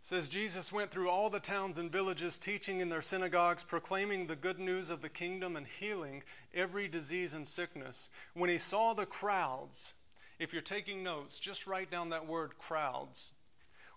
Says 0.04 0.30
Jesus 0.30 0.72
went 0.72 0.90
through 0.90 1.10
all 1.10 1.30
the 1.30 1.40
towns 1.40 1.78
and 1.78 1.92
villages, 1.92 2.40
teaching 2.40 2.82
in 2.82 2.90
their 2.90 3.04
synagogues, 3.04 3.64
proclaiming 3.64 4.26
the 4.26 4.36
good 4.36 4.60
news 4.60 4.90
of 4.90 5.02
the 5.02 5.10
kingdom 5.10 5.56
and 5.56 5.68
healing 5.68 6.24
every 6.54 6.88
disease 6.88 7.34
and 7.34 7.48
sickness. 7.48 8.10
When 8.34 8.50
he 8.50 8.58
saw 8.58 8.94
the 8.94 9.06
crowds, 9.06 9.94
if 10.40 10.54
you're 10.54 10.62
taking 10.64 11.04
notes, 11.04 11.38
just 11.38 11.68
write 11.68 11.92
down 11.92 12.10
that 12.10 12.28
word 12.28 12.58
crowds. 12.58 13.34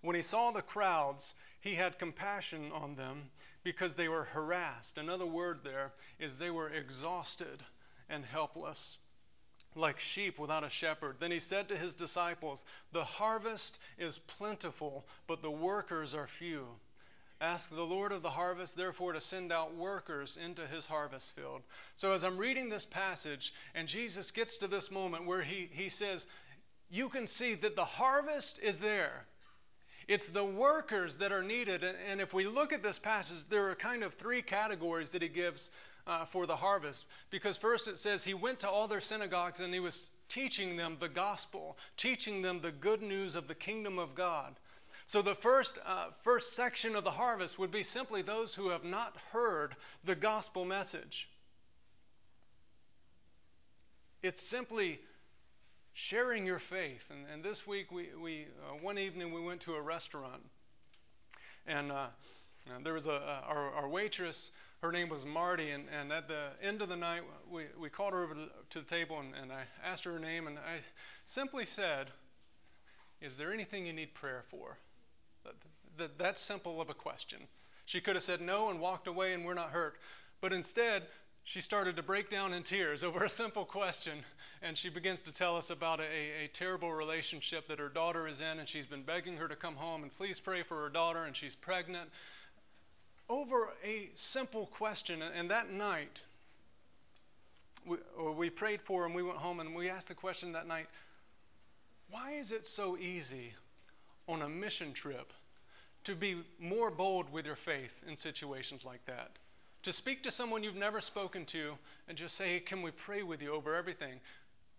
When 0.03 0.15
he 0.15 0.23
saw 0.23 0.51
the 0.51 0.61
crowds, 0.61 1.35
he 1.59 1.77
had 1.77 1.99
compassion 1.99 2.71
on 2.71 2.97
them 2.97 3.31
because 3.63 3.95
they 3.95 4.09
were 4.09 4.25
harassed. 4.25 4.99
Another 4.99 5.25
word 5.25 5.61
there 5.65 5.93
is 6.21 6.37
they 6.37 6.51
were 6.51 6.69
exhausted 6.69 7.65
and 8.11 8.27
helpless, 8.27 8.99
like 9.75 9.99
sheep 9.99 10.39
without 10.39 10.65
a 10.65 10.71
shepherd. 10.71 11.17
Then 11.19 11.31
he 11.31 11.41
said 11.41 11.69
to 11.69 11.77
his 11.77 11.95
disciples, 11.95 12.65
The 12.93 13.05
harvest 13.05 13.79
is 13.99 14.19
plentiful, 14.19 15.05
but 15.27 15.43
the 15.43 15.51
workers 15.51 16.15
are 16.15 16.27
few. 16.27 16.67
Ask 17.41 17.75
the 17.75 17.83
Lord 17.83 18.13
of 18.13 18.23
the 18.23 18.31
harvest, 18.31 18.77
therefore, 18.77 19.13
to 19.13 19.21
send 19.21 19.53
out 19.53 19.75
workers 19.75 20.39
into 20.43 20.67
his 20.67 20.87
harvest 20.87 21.35
field. 21.35 21.63
So, 21.97 22.13
as 22.13 22.25
I'm 22.25 22.39
reading 22.39 22.69
this 22.69 22.87
passage, 22.87 23.53
and 23.75 23.89
Jesus 23.89 24.31
gets 24.31 24.57
to 24.59 24.69
this 24.69 24.91
moment 24.91 25.27
where 25.27 25.43
he, 25.43 25.69
he 25.71 25.89
says, 25.89 26.27
You 26.91 27.09
can 27.09 27.27
see 27.27 27.55
that 27.57 27.77
the 27.77 27.85
harvest 27.85 28.61
is 28.61 28.79
there. 28.79 29.27
It's 30.07 30.29
the 30.29 30.45
workers 30.45 31.17
that 31.17 31.33
are 31.33 31.43
needed. 31.43 31.83
And 31.83 32.21
if 32.21 32.33
we 32.35 32.47
look 32.47 32.73
at 32.73 32.83
this 32.83 32.99
passage, 32.99 33.49
there 33.49 33.71
are 33.71 33.75
kind 33.75 34.03
of 34.05 34.15
three 34.15 34.43
categories 34.43 35.13
that 35.13 35.23
he 35.23 35.29
gives 35.29 35.71
uh, 36.07 36.25
for 36.25 36.47
the 36.47 36.57
harvest. 36.57 37.05
Because 37.31 37.57
first 37.57 37.89
it 37.89 37.99
says 37.99 38.25
he 38.25 38.35
went 38.35 38.61
to 38.61 38.69
all 38.69 38.89
their 38.89 39.01
synagogues 39.01 39.61
and 39.61 39.73
he 39.73 39.81
was 39.81 40.11
teaching 40.29 40.77
them 40.77 40.97
the 41.01 41.09
gospel, 41.09 41.77
teaching 41.97 42.43
them 42.43 42.61
the 42.61 42.73
good 42.73 43.03
news 43.03 43.35
of 43.35 43.49
the 43.49 43.55
kingdom 43.55 43.99
of 43.99 44.15
God. 44.15 44.55
So 45.07 45.21
the 45.21 45.35
first, 45.35 45.79
uh, 45.85 46.07
first 46.23 46.55
section 46.55 46.97
of 46.97 47.05
the 47.05 47.13
harvest 47.13 47.59
would 47.59 47.71
be 47.71 47.83
simply 47.83 48.23
those 48.23 48.55
who 48.55 48.71
have 48.71 48.85
not 48.85 49.17
heard 49.33 49.77
the 50.03 50.15
gospel 50.15 50.65
message. 50.65 51.29
It's 54.23 54.41
simply 54.41 55.01
sharing 55.93 56.47
your 56.47 56.59
faith. 56.59 57.05
And, 57.11 57.27
and 57.33 57.45
this 57.45 57.67
week, 57.67 57.93
we, 57.93 58.09
we 58.21 58.47
uh, 58.67 58.77
one 58.81 58.99
evening, 58.99 59.33
we 59.33 59.43
went 59.43 59.61
to 59.63 59.75
a 59.75 59.81
restaurant. 59.81 60.43
And 61.67 61.93
uh, 61.93 62.07
there 62.83 62.95
was 62.95 63.07
a, 63.07 63.43
our, 63.47 63.71
our, 63.73 63.89
waitress, 63.89 64.51
her 64.85 64.93
name 64.93 65.09
was 65.09 65.25
Marty. 65.25 65.71
And, 65.71 65.85
and 65.99 66.13
at 66.13 66.29
the 66.29 66.49
end 66.63 66.83
of 66.83 66.91
the 66.91 66.97
night, 66.97 67.23
we, 67.51 67.65
we 67.81 67.89
called 67.89 68.13
her 68.13 68.23
over 68.23 68.35
to, 68.35 68.79
the 68.79 68.85
table 68.85 69.19
and, 69.19 69.35
and 69.35 69.51
I 69.51 69.63
asked 69.83 70.05
her 70.05 70.13
her 70.13 70.19
name. 70.19 70.47
And 70.47 70.59
I 70.59 70.81
simply 71.25 71.65
said, 71.65 72.09
Is 73.21 73.37
there 73.37 73.53
anything 73.53 73.87
you 73.87 73.95
need 73.95 74.15
prayer 74.15 74.45
for? 74.47 74.77
That, 75.45 75.55
that, 75.97 76.19
that 76.19 76.39
simple 76.39 76.81
of 76.81 76.91
a 76.91 76.95
question. 76.95 77.41
She 77.87 78.01
could 78.01 78.15
have 78.15 78.23
said 78.23 78.41
no 78.41 78.69
and 78.69 78.79
walked 78.79 79.07
away 79.07 79.33
and 79.33 79.45
we're 79.45 79.55
not 79.55 79.71
hurt. 79.71 79.97
But 80.43 80.53
instead, 80.53 81.05
she 81.45 81.63
started 81.63 81.97
to 81.97 82.03
break 82.03 82.31
down 82.31 82.53
in 82.53 82.63
tears 82.63 83.03
over 83.05 83.25
a 83.25 83.29
simple 83.29 83.65
question, 83.65 84.19
and 84.63 84.77
she 84.77 84.91
begins 84.91 85.21
to 85.23 85.33
tell 85.33 85.57
us 85.57 85.71
about 85.71 86.01
a, 86.01 86.45
a, 86.45 86.49
terrible 86.53 86.93
relationship 86.93 87.69
that 87.69 87.79
her 87.79 87.89
daughter 87.89 88.27
is 88.27 88.41
in, 88.41 88.59
and 88.59 88.69
she's 88.69 88.87
been 88.87 89.03
begging 89.03 89.37
her 89.37 89.49
to 89.49 89.57
come 89.57 89.77
home 89.77 90.03
and 90.03 90.15
please 90.15 90.41
pray 90.41 90.63
for 90.63 90.83
her 90.83 90.89
daughter, 90.89 91.25
and 91.25 91.37
she's 91.37 91.55
pregnant. 91.55 92.11
A 93.85 94.11
simple 94.15 94.67
question, 94.67 95.21
and 95.21 95.51
that 95.51 95.71
night, 95.71 96.21
we, 97.87 97.99
we 98.37 98.51
prayed 98.51 98.81
for 98.81 99.05
and 99.05 99.15
we 99.15 99.23
went 99.23 99.39
home 99.39 99.61
and 99.61 99.75
we 99.75 99.91
asked 99.91 100.09
the 100.09 100.15
question 100.15 100.53
that 100.53 100.67
night 100.67 100.87
why 102.11 102.33
is 102.33 102.53
it 102.53 102.67
so 102.67 102.97
easy 102.97 103.55
on 104.29 104.41
a 104.43 104.49
mission 104.49 104.93
trip 104.93 105.33
to 106.05 106.15
be 106.15 106.37
more 106.59 106.91
bold 106.91 107.33
with 107.33 107.45
your 107.45 107.57
faith 107.57 108.03
in 108.07 108.17
situations 108.17 108.85
like 108.85 109.05
that? 109.07 109.33
to 109.85 109.93
speak 109.93 110.23
to 110.23 110.31
someone 110.31 110.65
you've 110.65 110.75
never 110.75 111.01
spoken 111.01 111.45
to 111.45 111.75
and 112.09 112.17
just 112.17 112.35
say, 112.35 112.55
hey, 112.55 112.61
can 112.61 112.83
we 112.83 112.91
pray 112.91 113.23
with 113.23 113.43
you 113.43 113.53
over 113.53 113.75
everything 113.75 114.19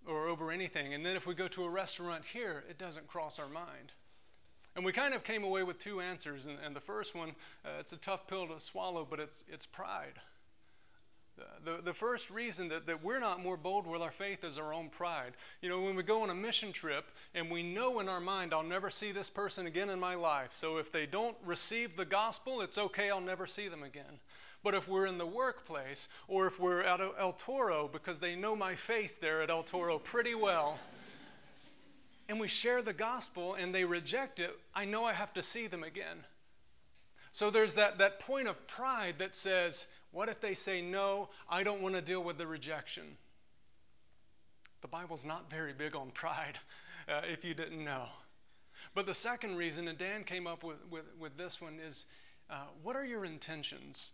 or 0.08 0.28
over 0.28 0.52
anything? 0.52 0.96
And 0.96 1.06
then 1.06 1.16
if 1.16 1.28
we 1.28 1.36
go 1.36 1.48
to 1.50 1.64
a 1.64 1.70
restaurant 1.70 2.24
here, 2.34 2.64
it 2.68 2.80
doesn't 2.80 3.08
cross 3.08 3.38
our 3.38 3.48
mind. 3.48 3.94
And 4.76 4.84
we 4.84 4.92
kind 4.92 5.14
of 5.14 5.24
came 5.24 5.44
away 5.44 5.64
with 5.64 5.78
two 5.78 6.02
answers. 6.02 6.46
And, 6.46 6.58
and 6.64 6.76
the 6.76 6.82
first 6.82 7.16
one, 7.16 7.30
uh, 7.64 7.80
it's 7.80 7.94
a 7.94 7.98
tough 7.98 8.28
pill 8.28 8.48
to 8.48 8.60
swallow, 8.60 9.08
but 9.10 9.20
it's, 9.20 9.46
it's 9.48 9.66
pride. 9.66 10.20
The, 11.66 11.82
the 11.84 11.94
first 11.94 12.30
reason 12.30 12.70
that, 12.70 12.88
that 12.88 13.04
we're 13.04 13.20
not 13.20 13.42
more 13.42 13.58
bold 13.58 13.88
with 13.88 14.02
our 14.02 14.12
faith 14.12 14.44
is 14.44 14.58
our 14.58 14.74
own 14.74 14.90
pride. 14.90 15.34
You 15.62 15.70
know, 15.70 15.82
when 15.82 15.96
we 15.96 16.04
go 16.04 16.22
on 16.22 16.30
a 16.30 16.36
mission 16.36 16.72
trip 16.72 17.06
and 17.34 17.52
we 17.52 17.62
know 17.62 18.00
in 18.00 18.08
our 18.08 18.22
mind, 18.22 18.54
I'll 18.54 18.64
never 18.64 18.90
see 18.90 19.12
this 19.12 19.30
person 19.30 19.66
again 19.66 19.90
in 19.90 20.00
my 20.00 20.16
life. 20.16 20.52
So 20.54 20.78
if 20.78 20.92
they 20.92 21.06
don't 21.06 21.36
receive 21.44 21.98
the 21.98 22.06
gospel, 22.06 22.62
it's 22.62 22.78
okay, 22.78 23.10
I'll 23.10 23.20
never 23.20 23.46
see 23.46 23.68
them 23.68 23.84
again. 23.84 24.20
But 24.64 24.76
if 24.76 24.88
we're 24.88 25.06
in 25.06 25.18
the 25.18 25.26
workplace 25.26 26.08
or 26.28 26.48
if 26.48 26.60
we're 26.60 26.82
at 26.82 27.02
El 27.20 27.34
Toro, 27.34 27.90
because 27.92 28.20
they 28.20 28.36
know 28.36 28.56
my 28.56 28.76
face 28.76 29.16
there 29.16 29.42
at 29.42 29.50
El 29.50 29.64
Toro 29.64 30.00
pretty 30.00 30.36
well, 30.36 30.80
and 32.28 32.40
we 32.40 32.48
share 32.48 32.82
the 32.82 32.94
gospel 32.94 33.54
and 33.54 33.74
they 33.74 33.84
reject 33.84 34.40
it, 34.40 34.58
I 34.74 34.86
know 34.86 35.04
I 35.04 35.14
have 35.14 35.34
to 35.34 35.42
see 35.42 35.68
them 35.68 35.84
again. 35.84 36.26
So 37.32 37.50
there's 37.50 37.76
that, 37.76 37.98
that 37.98 38.20
point 38.20 38.48
of 38.48 38.66
pride 38.68 39.16
that 39.20 39.36
says, 39.36 39.88
what 40.12 40.30
if 40.30 40.40
they 40.40 40.54
say, 40.54 40.82
no, 40.82 41.30
I 41.50 41.64
don't 41.64 41.82
want 41.82 41.96
to 41.96 42.02
deal 42.02 42.24
with 42.24 42.38
the 42.38 42.48
rejection? 42.48 43.18
The 44.82 44.88
Bible's 44.88 45.26
not 45.26 45.50
very 45.50 45.74
big 45.74 45.96
on 45.96 46.12
pride, 46.12 46.58
uh, 47.10 47.22
if 47.30 47.44
you 47.44 47.54
didn't 47.54 47.84
know. 47.84 48.06
But 48.94 49.06
the 49.06 49.14
second 49.14 49.58
reason, 49.58 49.88
and 49.88 49.98
Dan 49.98 50.24
came 50.24 50.48
up 50.48 50.64
with, 50.64 50.78
with, 50.90 51.06
with 51.20 51.38
this 51.38 51.60
one, 51.60 51.80
is 51.86 52.06
uh, 52.50 52.68
what 52.82 52.96
are 52.96 53.06
your 53.06 53.26
intentions? 53.26 54.12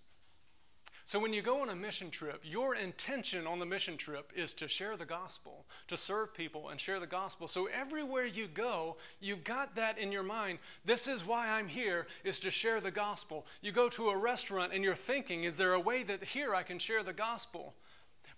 So, 1.12 1.20
when 1.20 1.34
you 1.34 1.41
go 1.41 1.62
on 1.62 1.68
a 1.68 1.75
mission 1.75 2.10
trip, 2.10 2.39
your 2.41 2.74
intention 2.74 3.46
on 3.46 3.60
the 3.60 3.65
mission 3.65 3.98
trip 3.98 4.32
is 4.34 4.53
to 4.53 4.70
share 4.70 4.96
the 4.96 5.03
gospel, 5.03 5.65
to 5.89 5.98
serve 5.98 6.34
people 6.34 6.70
and 6.70 6.80
share 6.80 7.01
the 7.01 7.06
gospel. 7.06 7.50
So, 7.50 7.65
everywhere 7.65 8.24
you 8.24 8.48
go, 8.48 8.96
you've 9.20 9.44
got 9.44 9.75
that 9.75 9.98
in 9.98 10.13
your 10.13 10.24
mind. 10.24 10.60
This 10.86 11.10
is 11.10 11.27
why 11.27 11.50
I'm 11.50 11.68
here, 11.68 12.08
is 12.24 12.39
to 12.39 12.50
share 12.50 12.80
the 12.80 12.91
gospel. 12.91 13.46
You 13.62 13.74
go 13.74 13.89
to 13.89 14.08
a 14.08 14.18
restaurant 14.18 14.72
and 14.74 14.86
you're 14.86 14.96
thinking, 14.96 15.44
is 15.44 15.58
there 15.58 15.74
a 15.74 15.82
way 15.82 16.03
that 16.03 16.24
here 16.24 16.56
I 16.56 16.63
can 16.63 16.80
share 16.80 17.03
the 17.03 17.12
gospel? 17.12 17.74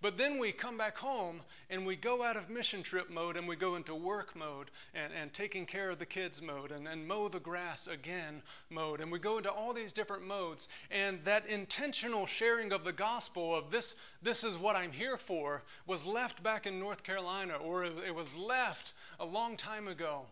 But 0.03 0.17
then 0.17 0.37
we 0.37 0.51
come 0.51 0.77
back 0.77 0.97
home 0.97 1.39
and 1.69 1.85
we 1.85 1.95
go 1.95 2.23
out 2.23 2.35
of 2.35 2.49
mission 2.49 2.83
trip 2.83 3.09
mode 3.09 3.37
and 3.37 3.47
we 3.47 3.55
go 3.55 3.77
into 3.77 3.95
work 3.95 4.35
mode 4.35 4.69
and, 4.93 5.13
and 5.13 5.33
taking 5.33 5.65
care 5.65 5.89
of 5.89 5.97
the 5.97 6.05
kids 6.05 6.41
mode 6.41 6.73
and, 6.73 6.89
and 6.89 7.07
mow 7.07 7.29
the 7.29 7.39
grass 7.39 7.87
again 7.87 8.41
mode. 8.69 8.99
And 8.99 9.09
we 9.09 9.17
go 9.17 9.37
into 9.37 9.49
all 9.49 9.73
these 9.73 9.93
different 9.93 10.27
modes. 10.27 10.67
And 10.91 11.23
that 11.23 11.45
intentional 11.45 12.25
sharing 12.25 12.73
of 12.73 12.83
the 12.83 12.91
gospel 12.91 13.55
of 13.55 13.71
this, 13.71 13.95
this 14.21 14.43
is 14.43 14.57
what 14.57 14.75
I'm 14.75 14.91
here 14.91 15.15
for 15.15 15.63
was 15.87 16.05
left 16.05 16.43
back 16.43 16.67
in 16.67 16.81
North 16.81 17.03
Carolina 17.03 17.53
or 17.53 17.85
it 17.85 18.13
was 18.13 18.35
left 18.35 18.91
a 19.21 19.25
long 19.25 19.55
time 19.55 19.87
ago. 19.87 20.23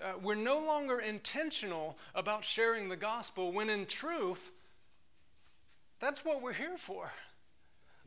Uh, 0.00 0.12
we're 0.22 0.36
no 0.36 0.60
longer 0.60 1.00
intentional 1.00 1.98
about 2.14 2.44
sharing 2.44 2.90
the 2.90 2.96
gospel 2.96 3.50
when 3.50 3.68
in 3.68 3.86
truth, 3.86 4.52
that's 5.98 6.24
what 6.24 6.40
we're 6.40 6.52
here 6.52 6.78
for. 6.78 7.10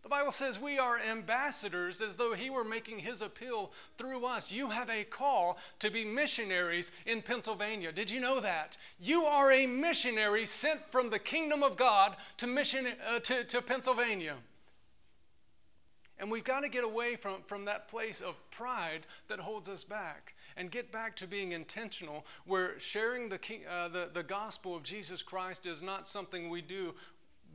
The 0.01 0.09
Bible 0.09 0.31
says 0.31 0.57
we 0.57 0.79
are 0.79 0.99
ambassadors 0.99 2.01
as 2.01 2.15
though 2.15 2.33
He 2.33 2.49
were 2.49 2.63
making 2.63 2.99
His 2.99 3.21
appeal 3.21 3.71
through 3.97 4.25
us. 4.25 4.51
You 4.51 4.69
have 4.69 4.89
a 4.89 5.03
call 5.03 5.57
to 5.79 5.91
be 5.91 6.05
missionaries 6.05 6.91
in 7.05 7.21
Pennsylvania. 7.21 7.91
Did 7.91 8.09
you 8.09 8.19
know 8.19 8.39
that? 8.39 8.77
You 8.99 9.25
are 9.25 9.51
a 9.51 9.67
missionary 9.67 10.45
sent 10.45 10.91
from 10.91 11.09
the 11.09 11.19
kingdom 11.19 11.63
of 11.63 11.75
God 11.75 12.15
to, 12.37 12.47
mission, 12.47 12.87
uh, 13.07 13.19
to, 13.19 13.43
to 13.43 13.61
Pennsylvania. 13.61 14.35
And 16.17 16.29
we've 16.29 16.43
got 16.43 16.61
to 16.61 16.69
get 16.69 16.83
away 16.83 17.15
from, 17.15 17.41
from 17.47 17.65
that 17.65 17.87
place 17.87 18.19
of 18.19 18.35
pride 18.51 19.05
that 19.29 19.39
holds 19.39 19.69
us 19.69 19.83
back 19.83 20.33
and 20.57 20.69
get 20.69 20.91
back 20.91 21.15
to 21.15 21.27
being 21.27 21.53
intentional, 21.53 22.25
where 22.45 22.77
sharing 22.79 23.29
the, 23.29 23.37
king, 23.37 23.61
uh, 23.69 23.87
the, 23.87 24.09
the 24.13 24.23
gospel 24.23 24.75
of 24.75 24.83
Jesus 24.83 25.21
Christ 25.21 25.65
is 25.65 25.81
not 25.81 26.07
something 26.07 26.49
we 26.49 26.61
do 26.61 26.93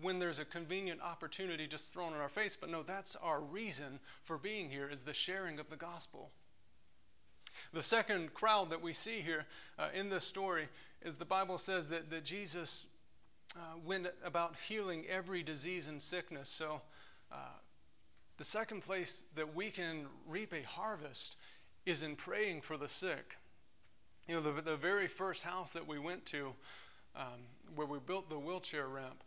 when 0.05 0.19
there's 0.19 0.39
a 0.39 0.45
convenient 0.45 1.01
opportunity 1.01 1.67
just 1.67 1.93
thrown 1.93 2.13
in 2.13 2.21
our 2.21 2.29
face, 2.29 2.57
but 2.61 2.71
no, 2.71 2.83
that's 2.83 3.17
our 3.17 3.41
reason 3.41 3.99
for 4.23 4.37
being 4.37 4.71
here 4.71 4.89
is 4.89 5.01
the 5.01 5.15
sharing 5.15 5.59
of 5.59 5.71
the 5.71 5.77
gospel. 5.77 6.31
The 7.73 7.83
second 7.83 8.35
crowd 8.35 8.69
that 8.69 8.83
we 8.83 8.93
see 8.93 9.21
here 9.21 9.47
uh, 9.79 9.89
in 9.95 10.11
this 10.11 10.25
story 10.27 10.69
is 11.03 11.15
the 11.15 11.25
Bible 11.25 11.57
says 11.57 11.89
that, 11.89 12.11
that 12.11 12.25
Jesus 12.25 12.85
uh, 13.57 13.79
went 13.83 14.09
about 14.23 14.57
healing 14.69 15.05
every 15.09 15.43
disease 15.43 15.87
and 15.87 16.03
sickness. 16.03 16.51
So, 16.51 16.83
uh, 17.33 17.37
the 18.37 18.45
second 18.45 18.83
place 18.83 19.25
that 19.37 19.55
we 19.55 19.71
can 19.71 20.07
reap 20.29 20.53
a 20.53 20.63
harvest 20.63 21.37
is 21.87 22.03
in 22.03 22.17
praying 22.17 22.61
for 22.61 22.77
the 22.77 22.89
sick. 22.89 23.37
You 24.29 24.35
know, 24.35 24.41
the, 24.41 24.61
the 24.61 24.77
very 24.77 25.07
first 25.07 25.45
house 25.45 25.71
that 25.71 25.87
we 25.87 25.99
went 25.99 26.27
to, 26.27 26.53
um, 27.17 27.47
where 27.75 27.87
we 27.87 27.99
built 27.99 28.29
the 28.29 28.39
wheelchair 28.39 28.89
ramp, 28.89 29.23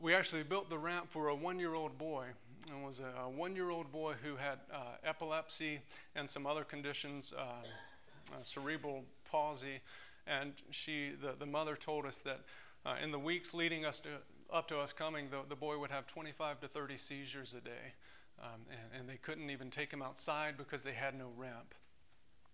we 0.00 0.14
actually 0.14 0.42
built 0.42 0.70
the 0.70 0.78
ramp 0.78 1.10
for 1.10 1.28
a 1.28 1.34
one 1.34 1.58
year 1.58 1.74
old 1.74 1.98
boy. 1.98 2.26
It 2.68 2.84
was 2.84 3.00
a, 3.00 3.28
one 3.28 3.56
year 3.56 3.70
old 3.70 3.90
boy 3.90 4.14
who 4.22 4.36
had 4.36 4.58
uh, 4.72 4.96
epilepsy 5.04 5.80
and 6.14 6.28
some 6.28 6.46
other 6.46 6.64
conditions, 6.64 7.32
uh, 7.36 7.42
uh, 7.42 8.42
cerebral 8.42 9.04
palsy. 9.30 9.80
And 10.26 10.52
she, 10.70 11.12
the, 11.20 11.34
the 11.38 11.46
mother 11.46 11.76
told 11.76 12.04
us 12.04 12.18
that 12.18 12.40
uh, 12.84 12.96
in 13.02 13.10
the 13.10 13.18
weeks 13.18 13.54
leading 13.54 13.84
us 13.84 13.98
to, 14.00 14.08
up 14.52 14.68
to 14.68 14.78
us 14.78 14.92
coming, 14.92 15.28
the, 15.30 15.38
the 15.48 15.56
boy 15.56 15.78
would 15.78 15.90
have 15.90 16.06
25 16.06 16.60
to 16.60 16.68
30 16.68 16.96
seizures 16.96 17.54
a 17.56 17.60
day. 17.60 17.94
Um, 18.40 18.60
and, 18.70 19.00
and, 19.00 19.08
they 19.08 19.16
couldn't 19.16 19.50
even 19.50 19.68
take 19.68 19.92
him 19.92 20.00
outside 20.00 20.56
because 20.56 20.84
they 20.84 20.92
had 20.92 21.18
no 21.18 21.30
ramp. 21.36 21.74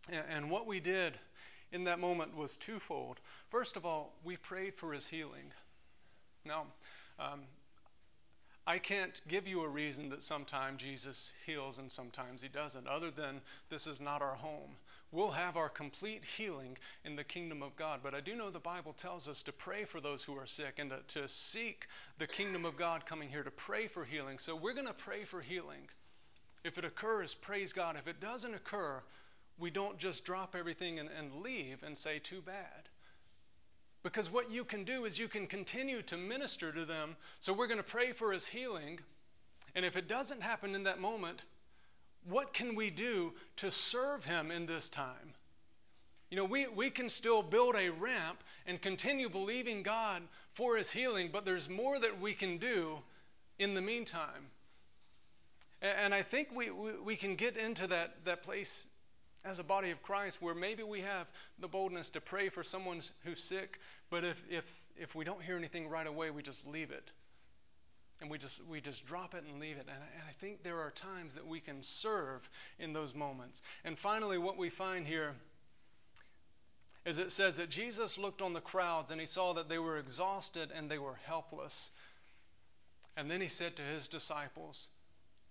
And, 0.08 0.24
and 0.30 0.50
what 0.50 0.66
we 0.66 0.80
did 0.80 1.18
in 1.72 1.84
that 1.84 1.98
moment 1.98 2.34
was 2.34 2.56
twofold. 2.56 3.20
First 3.50 3.76
of 3.76 3.84
all, 3.84 4.14
we 4.24 4.38
prayed 4.38 4.76
for 4.76 4.94
his 4.94 5.08
healing. 5.08 5.52
Now, 6.46 6.64
um, 7.18 7.40
I 8.66 8.78
can't 8.78 9.20
give 9.28 9.46
you 9.46 9.62
a 9.62 9.68
reason 9.68 10.08
that 10.08 10.22
sometimes 10.22 10.80
Jesus 10.80 11.32
heals 11.44 11.78
and 11.78 11.92
sometimes 11.92 12.40
he 12.40 12.48
doesn't, 12.48 12.86
other 12.86 13.10
than 13.10 13.42
this 13.68 13.86
is 13.86 14.00
not 14.00 14.22
our 14.22 14.36
home. 14.36 14.76
We'll 15.12 15.32
have 15.32 15.56
our 15.56 15.68
complete 15.68 16.24
healing 16.36 16.78
in 17.04 17.14
the 17.14 17.24
kingdom 17.24 17.62
of 17.62 17.76
God. 17.76 18.00
But 18.02 18.14
I 18.14 18.20
do 18.20 18.34
know 18.34 18.50
the 18.50 18.58
Bible 18.58 18.94
tells 18.94 19.28
us 19.28 19.42
to 19.42 19.52
pray 19.52 19.84
for 19.84 20.00
those 20.00 20.24
who 20.24 20.36
are 20.36 20.46
sick 20.46 20.78
and 20.78 20.90
to, 20.90 21.20
to 21.20 21.28
seek 21.28 21.86
the 22.18 22.26
kingdom 22.26 22.64
of 22.64 22.76
God 22.76 23.06
coming 23.06 23.28
here, 23.28 23.42
to 23.42 23.50
pray 23.50 23.86
for 23.86 24.04
healing. 24.04 24.38
So 24.38 24.56
we're 24.56 24.74
going 24.74 24.86
to 24.86 24.94
pray 24.94 25.24
for 25.24 25.40
healing. 25.40 25.88
If 26.64 26.78
it 26.78 26.84
occurs, 26.84 27.34
praise 27.34 27.72
God. 27.72 27.96
If 27.96 28.08
it 28.08 28.18
doesn't 28.18 28.54
occur, 28.54 29.02
we 29.58 29.70
don't 29.70 29.98
just 29.98 30.24
drop 30.24 30.56
everything 30.58 30.98
and, 30.98 31.10
and 31.16 31.42
leave 31.42 31.82
and 31.84 31.96
say, 31.96 32.18
too 32.18 32.40
bad. 32.40 32.88
Because 34.04 34.30
what 34.30 34.52
you 34.52 34.64
can 34.64 34.84
do 34.84 35.06
is 35.06 35.18
you 35.18 35.28
can 35.28 35.46
continue 35.46 36.02
to 36.02 36.16
minister 36.16 36.70
to 36.70 36.84
them. 36.84 37.16
So 37.40 37.54
we're 37.54 37.66
going 37.66 37.78
to 37.78 37.82
pray 37.82 38.12
for 38.12 38.32
his 38.32 38.46
healing. 38.46 39.00
And 39.74 39.84
if 39.84 39.96
it 39.96 40.06
doesn't 40.06 40.42
happen 40.42 40.74
in 40.74 40.84
that 40.84 41.00
moment, 41.00 41.42
what 42.28 42.52
can 42.52 42.74
we 42.74 42.90
do 42.90 43.32
to 43.56 43.70
serve 43.70 44.26
him 44.26 44.50
in 44.50 44.66
this 44.66 44.88
time? 44.88 45.32
You 46.30 46.36
know, 46.36 46.44
we, 46.44 46.66
we 46.66 46.90
can 46.90 47.08
still 47.08 47.42
build 47.42 47.76
a 47.76 47.88
ramp 47.88 48.44
and 48.66 48.80
continue 48.80 49.30
believing 49.30 49.82
God 49.82 50.22
for 50.52 50.76
his 50.76 50.90
healing, 50.90 51.30
but 51.32 51.46
there's 51.46 51.70
more 51.70 51.98
that 51.98 52.20
we 52.20 52.34
can 52.34 52.58
do 52.58 52.98
in 53.58 53.72
the 53.72 53.82
meantime. 53.82 54.50
And, 55.80 56.14
I 56.14 56.22
think 56.22 56.48
we, 56.54 56.70
we, 56.70 56.92
we 57.04 57.16
can 57.16 57.36
get 57.36 57.56
into 57.56 57.86
that, 57.88 58.24
that 58.24 58.42
place 58.42 58.86
as 59.44 59.58
a 59.58 59.64
body 59.64 59.90
of 59.90 60.02
Christ 60.02 60.40
where 60.40 60.54
maybe 60.54 60.82
we 60.82 61.00
have 61.02 61.26
the 61.58 61.68
boldness 61.68 62.08
to 62.10 62.20
pray 62.20 62.48
for 62.48 62.62
someone 62.62 63.00
who's 63.24 63.42
sick, 63.42 63.78
but 64.10 64.24
if, 64.24 64.42
if, 64.50 64.64
if 64.96 65.14
we 65.14 65.24
don't 65.24 65.42
hear 65.42 65.56
anything 65.56 65.88
right 65.88 66.06
away, 66.06 66.30
we 66.30 66.42
just 66.42 66.66
leave 66.66 66.90
it. 66.90 67.10
And 68.20 68.30
we 68.30 68.38
just, 68.38 68.64
we 68.66 68.80
just 68.80 69.04
drop 69.04 69.34
it 69.34 69.44
and 69.44 69.60
leave 69.60 69.76
it. 69.76 69.86
And 69.88 69.90
I, 69.90 70.18
and 70.18 70.22
I 70.28 70.32
think 70.32 70.62
there 70.62 70.78
are 70.78 70.90
times 70.90 71.34
that 71.34 71.46
we 71.46 71.60
can 71.60 71.82
serve 71.82 72.48
in 72.78 72.92
those 72.92 73.14
moments. 73.14 73.60
And 73.84 73.98
finally, 73.98 74.38
what 74.38 74.56
we 74.56 74.70
find 74.70 75.06
here 75.06 75.34
is 77.04 77.18
it 77.18 77.32
says 77.32 77.56
that 77.56 77.68
Jesus 77.68 78.16
looked 78.16 78.40
on 78.40 78.54
the 78.54 78.60
crowds 78.60 79.10
and 79.10 79.20
he 79.20 79.26
saw 79.26 79.52
that 79.54 79.68
they 79.68 79.78
were 79.78 79.98
exhausted 79.98 80.70
and 80.74 80.90
they 80.90 80.98
were 80.98 81.18
helpless. 81.26 81.90
And 83.16 83.30
then 83.30 83.40
he 83.40 83.46
said 83.46 83.76
to 83.76 83.82
his 83.82 84.08
disciples, 84.08 84.88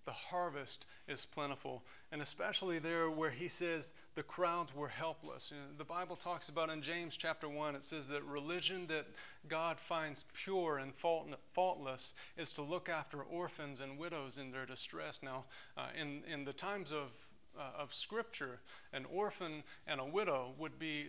the 0.04 0.12
harvest 0.12 0.86
is 1.08 1.24
plentiful. 1.24 1.82
And 2.12 2.22
especially 2.22 2.78
there 2.78 3.10
where 3.10 3.30
he 3.30 3.48
says 3.48 3.94
the 4.14 4.22
crowds 4.22 4.74
were 4.74 4.88
helpless. 4.88 5.50
You 5.50 5.58
know, 5.58 5.76
the 5.76 5.84
Bible 5.84 6.16
talks 6.16 6.48
about 6.48 6.70
in 6.70 6.82
James 6.82 7.16
chapter 7.16 7.48
1, 7.48 7.74
it 7.74 7.82
says 7.82 8.08
that 8.08 8.24
religion 8.24 8.86
that 8.88 9.06
God 9.48 9.78
finds 9.78 10.24
pure 10.32 10.78
and 10.78 10.92
faultless 10.94 12.14
is 12.36 12.52
to 12.52 12.62
look 12.62 12.88
after 12.88 13.22
orphans 13.22 13.80
and 13.80 13.98
widows 13.98 14.38
in 14.38 14.50
their 14.50 14.66
distress. 14.66 15.20
Now, 15.22 15.44
uh, 15.76 15.88
in, 15.98 16.22
in 16.30 16.44
the 16.44 16.52
times 16.52 16.92
of, 16.92 17.10
uh, 17.58 17.82
of 17.82 17.94
Scripture, 17.94 18.60
an 18.92 19.04
orphan 19.12 19.62
and 19.86 20.00
a 20.00 20.04
widow 20.04 20.52
would 20.58 20.78
be 20.78 21.08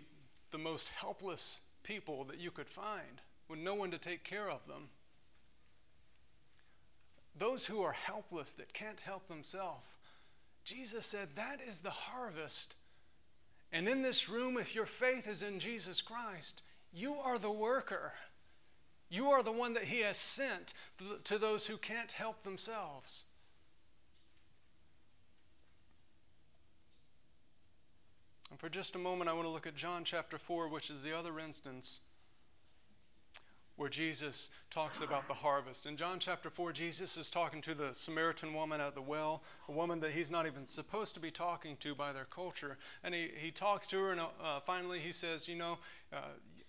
the 0.51 0.58
most 0.58 0.89
helpless 0.89 1.62
people 1.84 2.23
that 2.25 2.39
you 2.39 2.51
could 2.51 2.69
find, 2.69 3.21
with 3.47 3.60
no 3.60 3.75
one 3.75 3.91
to 3.91 3.97
take 3.97 4.23
care 4.23 4.49
of 4.49 4.65
them 4.67 4.89
those 7.37 7.65
who 7.65 7.81
are 7.81 7.91
helpless, 7.91 8.53
that 8.53 8.73
can't 8.73 9.01
help 9.01 9.27
themselves. 9.27 9.85
Jesus 10.63 11.05
said, 11.05 11.29
That 11.35 11.59
is 11.67 11.79
the 11.79 11.89
harvest. 11.89 12.75
And 13.71 13.87
in 13.87 14.01
this 14.01 14.29
room, 14.29 14.57
if 14.57 14.73
your 14.73 14.85
faith 14.85 15.27
is 15.27 15.43
in 15.43 15.59
Jesus 15.59 16.01
Christ, 16.01 16.61
you 16.93 17.15
are 17.15 17.37
the 17.37 17.51
worker. 17.51 18.13
You 19.09 19.29
are 19.31 19.43
the 19.43 19.51
one 19.51 19.73
that 19.73 19.85
He 19.85 19.99
has 19.99 20.17
sent 20.17 20.73
to 21.25 21.37
those 21.37 21.67
who 21.67 21.77
can't 21.77 22.11
help 22.13 22.43
themselves. 22.43 23.25
And 28.49 28.59
for 28.59 28.69
just 28.69 28.95
a 28.95 28.99
moment, 28.99 29.29
I 29.29 29.33
want 29.33 29.45
to 29.45 29.51
look 29.51 29.67
at 29.67 29.75
John 29.75 30.03
chapter 30.05 30.37
4, 30.37 30.69
which 30.69 30.89
is 30.89 31.01
the 31.03 31.17
other 31.17 31.39
instance 31.39 31.99
where 33.77 33.89
Jesus 33.89 34.49
talks 34.69 35.01
about 35.01 35.27
the 35.27 35.33
harvest. 35.33 35.85
In 35.85 35.97
John 35.97 36.19
chapter 36.19 36.49
4, 36.49 36.71
Jesus 36.71 37.17
is 37.17 37.29
talking 37.29 37.61
to 37.61 37.73
the 37.73 37.93
Samaritan 37.93 38.53
woman 38.53 38.79
at 38.79 38.95
the 38.95 39.01
well, 39.01 39.43
a 39.67 39.71
woman 39.71 39.99
that 39.99 40.11
he's 40.11 40.31
not 40.31 40.47
even 40.47 40.67
supposed 40.67 41.13
to 41.15 41.19
be 41.19 41.31
talking 41.31 41.75
to 41.81 41.93
by 41.93 42.13
their 42.13 42.25
culture. 42.25 42.77
And 43.03 43.13
he, 43.13 43.29
he 43.35 43.51
talks 43.51 43.85
to 43.88 43.97
her, 43.97 44.11
and 44.11 44.21
uh, 44.21 44.59
finally 44.65 44.99
he 44.99 45.11
says, 45.11 45.47
You 45.47 45.55
know, 45.55 45.77
uh, 46.13 46.19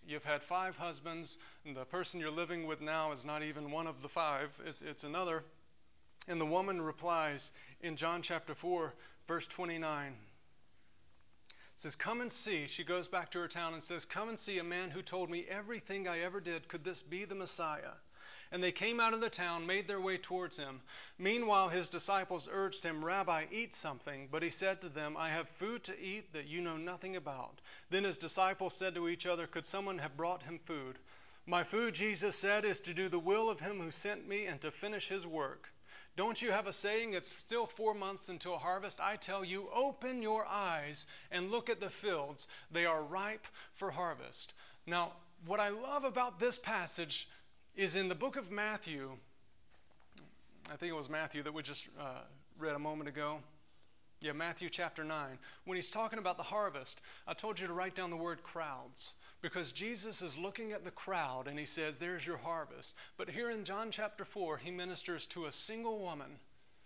you've 0.06 0.24
had 0.24 0.42
five 0.42 0.76
husbands, 0.76 1.38
and 1.64 1.76
the 1.76 1.84
person 1.84 2.18
you're 2.18 2.30
living 2.30 2.66
with 2.66 2.80
now 2.80 3.12
is 3.12 3.24
not 3.24 3.42
even 3.42 3.70
one 3.70 3.86
of 3.86 4.02
the 4.02 4.08
five, 4.08 4.60
it, 4.66 4.76
it's 4.84 5.04
another. 5.04 5.44
And 6.28 6.40
the 6.40 6.46
woman 6.46 6.82
replies 6.82 7.52
in 7.80 7.94
John 7.94 8.20
chapter 8.20 8.54
4, 8.54 8.94
verse 9.28 9.46
29 9.46 10.14
says, 11.76 11.94
Come 11.94 12.20
and 12.20 12.32
see. 12.32 12.66
She 12.66 12.82
goes 12.82 13.06
back 13.06 13.30
to 13.30 13.38
her 13.38 13.48
town 13.48 13.74
and 13.74 13.82
says, 13.82 14.04
Come 14.04 14.28
and 14.28 14.38
see 14.38 14.58
a 14.58 14.64
man 14.64 14.90
who 14.90 15.02
told 15.02 15.30
me 15.30 15.46
everything 15.48 16.08
I 16.08 16.20
ever 16.20 16.40
did. 16.40 16.68
Could 16.68 16.84
this 16.84 17.02
be 17.02 17.24
the 17.24 17.34
Messiah? 17.34 17.92
And 18.50 18.62
they 18.62 18.72
came 18.72 19.00
out 19.00 19.12
of 19.12 19.20
the 19.20 19.28
town, 19.28 19.66
made 19.66 19.88
their 19.88 20.00
way 20.00 20.16
towards 20.16 20.56
him. 20.56 20.80
Meanwhile, 21.18 21.68
his 21.68 21.88
disciples 21.88 22.48
urged 22.50 22.84
him, 22.84 23.04
Rabbi, 23.04 23.46
eat 23.50 23.74
something. 23.74 24.28
But 24.30 24.42
he 24.42 24.50
said 24.50 24.80
to 24.80 24.88
them, 24.88 25.16
I 25.16 25.30
have 25.30 25.48
food 25.48 25.84
to 25.84 26.00
eat 26.00 26.32
that 26.32 26.46
you 26.46 26.60
know 26.60 26.76
nothing 26.76 27.16
about. 27.16 27.60
Then 27.90 28.04
his 28.04 28.16
disciples 28.16 28.74
said 28.74 28.94
to 28.94 29.08
each 29.08 29.26
other, 29.26 29.46
Could 29.46 29.66
someone 29.66 29.98
have 29.98 30.16
brought 30.16 30.44
him 30.44 30.58
food? 30.64 30.98
My 31.44 31.62
food, 31.62 31.94
Jesus 31.94 32.36
said, 32.36 32.64
is 32.64 32.80
to 32.80 32.94
do 32.94 33.08
the 33.08 33.18
will 33.18 33.50
of 33.50 33.60
him 33.60 33.80
who 33.80 33.90
sent 33.90 34.26
me 34.26 34.46
and 34.46 34.60
to 34.60 34.70
finish 34.70 35.08
his 35.08 35.26
work. 35.26 35.72
Don't 36.16 36.40
you 36.40 36.50
have 36.50 36.66
a 36.66 36.72
saying, 36.72 37.12
it's 37.12 37.36
still 37.36 37.66
four 37.66 37.92
months 37.92 38.30
until 38.30 38.56
harvest? 38.56 39.00
I 39.00 39.16
tell 39.16 39.44
you, 39.44 39.68
open 39.74 40.22
your 40.22 40.46
eyes 40.46 41.06
and 41.30 41.50
look 41.50 41.68
at 41.68 41.78
the 41.78 41.90
fields. 41.90 42.48
They 42.70 42.86
are 42.86 43.02
ripe 43.02 43.46
for 43.74 43.90
harvest. 43.90 44.54
Now, 44.86 45.12
what 45.44 45.60
I 45.60 45.68
love 45.68 46.04
about 46.04 46.40
this 46.40 46.56
passage 46.56 47.28
is 47.76 47.96
in 47.96 48.08
the 48.08 48.14
book 48.14 48.36
of 48.36 48.50
Matthew, 48.50 49.10
I 50.72 50.76
think 50.76 50.90
it 50.90 50.96
was 50.96 51.10
Matthew 51.10 51.42
that 51.42 51.52
we 51.52 51.62
just 51.62 51.86
uh, 52.00 52.22
read 52.58 52.74
a 52.74 52.78
moment 52.78 53.10
ago. 53.10 53.40
Yeah, 54.22 54.32
Matthew 54.32 54.70
chapter 54.70 55.04
9. 55.04 55.38
When 55.66 55.76
he's 55.76 55.90
talking 55.90 56.18
about 56.18 56.38
the 56.38 56.44
harvest, 56.44 57.02
I 57.28 57.34
told 57.34 57.60
you 57.60 57.66
to 57.66 57.74
write 57.74 57.94
down 57.94 58.08
the 58.08 58.16
word 58.16 58.42
crowds 58.42 59.12
because 59.42 59.72
Jesus 59.72 60.22
is 60.22 60.38
looking 60.38 60.72
at 60.72 60.84
the 60.84 60.90
crowd 60.90 61.46
and 61.46 61.58
he 61.58 61.66
says, 61.66 61.96
There's 61.96 62.26
your 62.26 62.38
harvest. 62.38 62.94
But 63.16 63.30
here 63.30 63.50
in 63.50 63.64
John 63.64 63.90
chapter 63.90 64.24
4, 64.24 64.58
he 64.58 64.70
ministers 64.70 65.26
to 65.26 65.46
a 65.46 65.52
single 65.52 65.98
woman, 65.98 66.38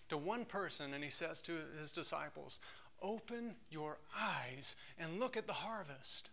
to 0.08 0.16
one 0.16 0.44
person, 0.44 0.92
and 0.94 1.02
he 1.02 1.10
says 1.10 1.40
to 1.42 1.58
his 1.78 1.92
disciples, 1.92 2.60
Open 3.02 3.54
your 3.70 3.98
eyes 4.18 4.76
and 4.98 5.18
look 5.18 5.36
at 5.36 5.46
the 5.46 5.52
harvest. 5.52 6.28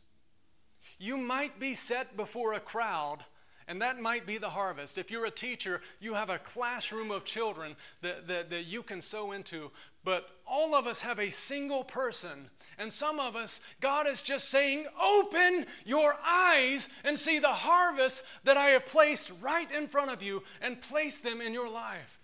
You 0.99 1.17
might 1.17 1.59
be 1.59 1.75
set 1.75 2.17
before 2.17 2.53
a 2.53 2.59
crowd 2.59 3.23
and 3.67 3.81
that 3.81 3.99
might 3.99 4.25
be 4.25 4.37
the 4.37 4.49
harvest. 4.49 4.97
If 4.97 5.11
you're 5.11 5.25
a 5.25 5.31
teacher, 5.31 5.81
you 5.99 6.13
have 6.13 6.29
a 6.29 6.39
classroom 6.39 7.11
of 7.11 7.25
children 7.25 7.75
that, 8.01 8.27
that, 8.27 8.49
that 8.49 8.65
you 8.65 8.81
can 8.81 9.01
sow 9.01 9.33
into. 9.33 9.71
But 10.05 10.29
all 10.45 10.73
of 10.73 10.87
us 10.87 11.01
have 11.01 11.19
a 11.19 11.29
single 11.29 11.83
person. 11.83 12.49
And 12.77 12.93
some 12.93 13.19
of 13.19 13.35
us, 13.35 13.61
God 13.81 14.07
is 14.07 14.21
just 14.21 14.49
saying, 14.49 14.85
Open 15.01 15.65
your 15.83 16.15
eyes 16.23 16.89
and 17.03 17.17
see 17.17 17.39
the 17.39 17.47
harvest 17.47 18.23
that 18.43 18.57
I 18.57 18.67
have 18.67 18.85
placed 18.85 19.31
right 19.41 19.71
in 19.71 19.87
front 19.87 20.11
of 20.11 20.21
you 20.21 20.43
and 20.61 20.81
place 20.81 21.17
them 21.17 21.41
in 21.41 21.53
your 21.53 21.69
life. 21.69 22.19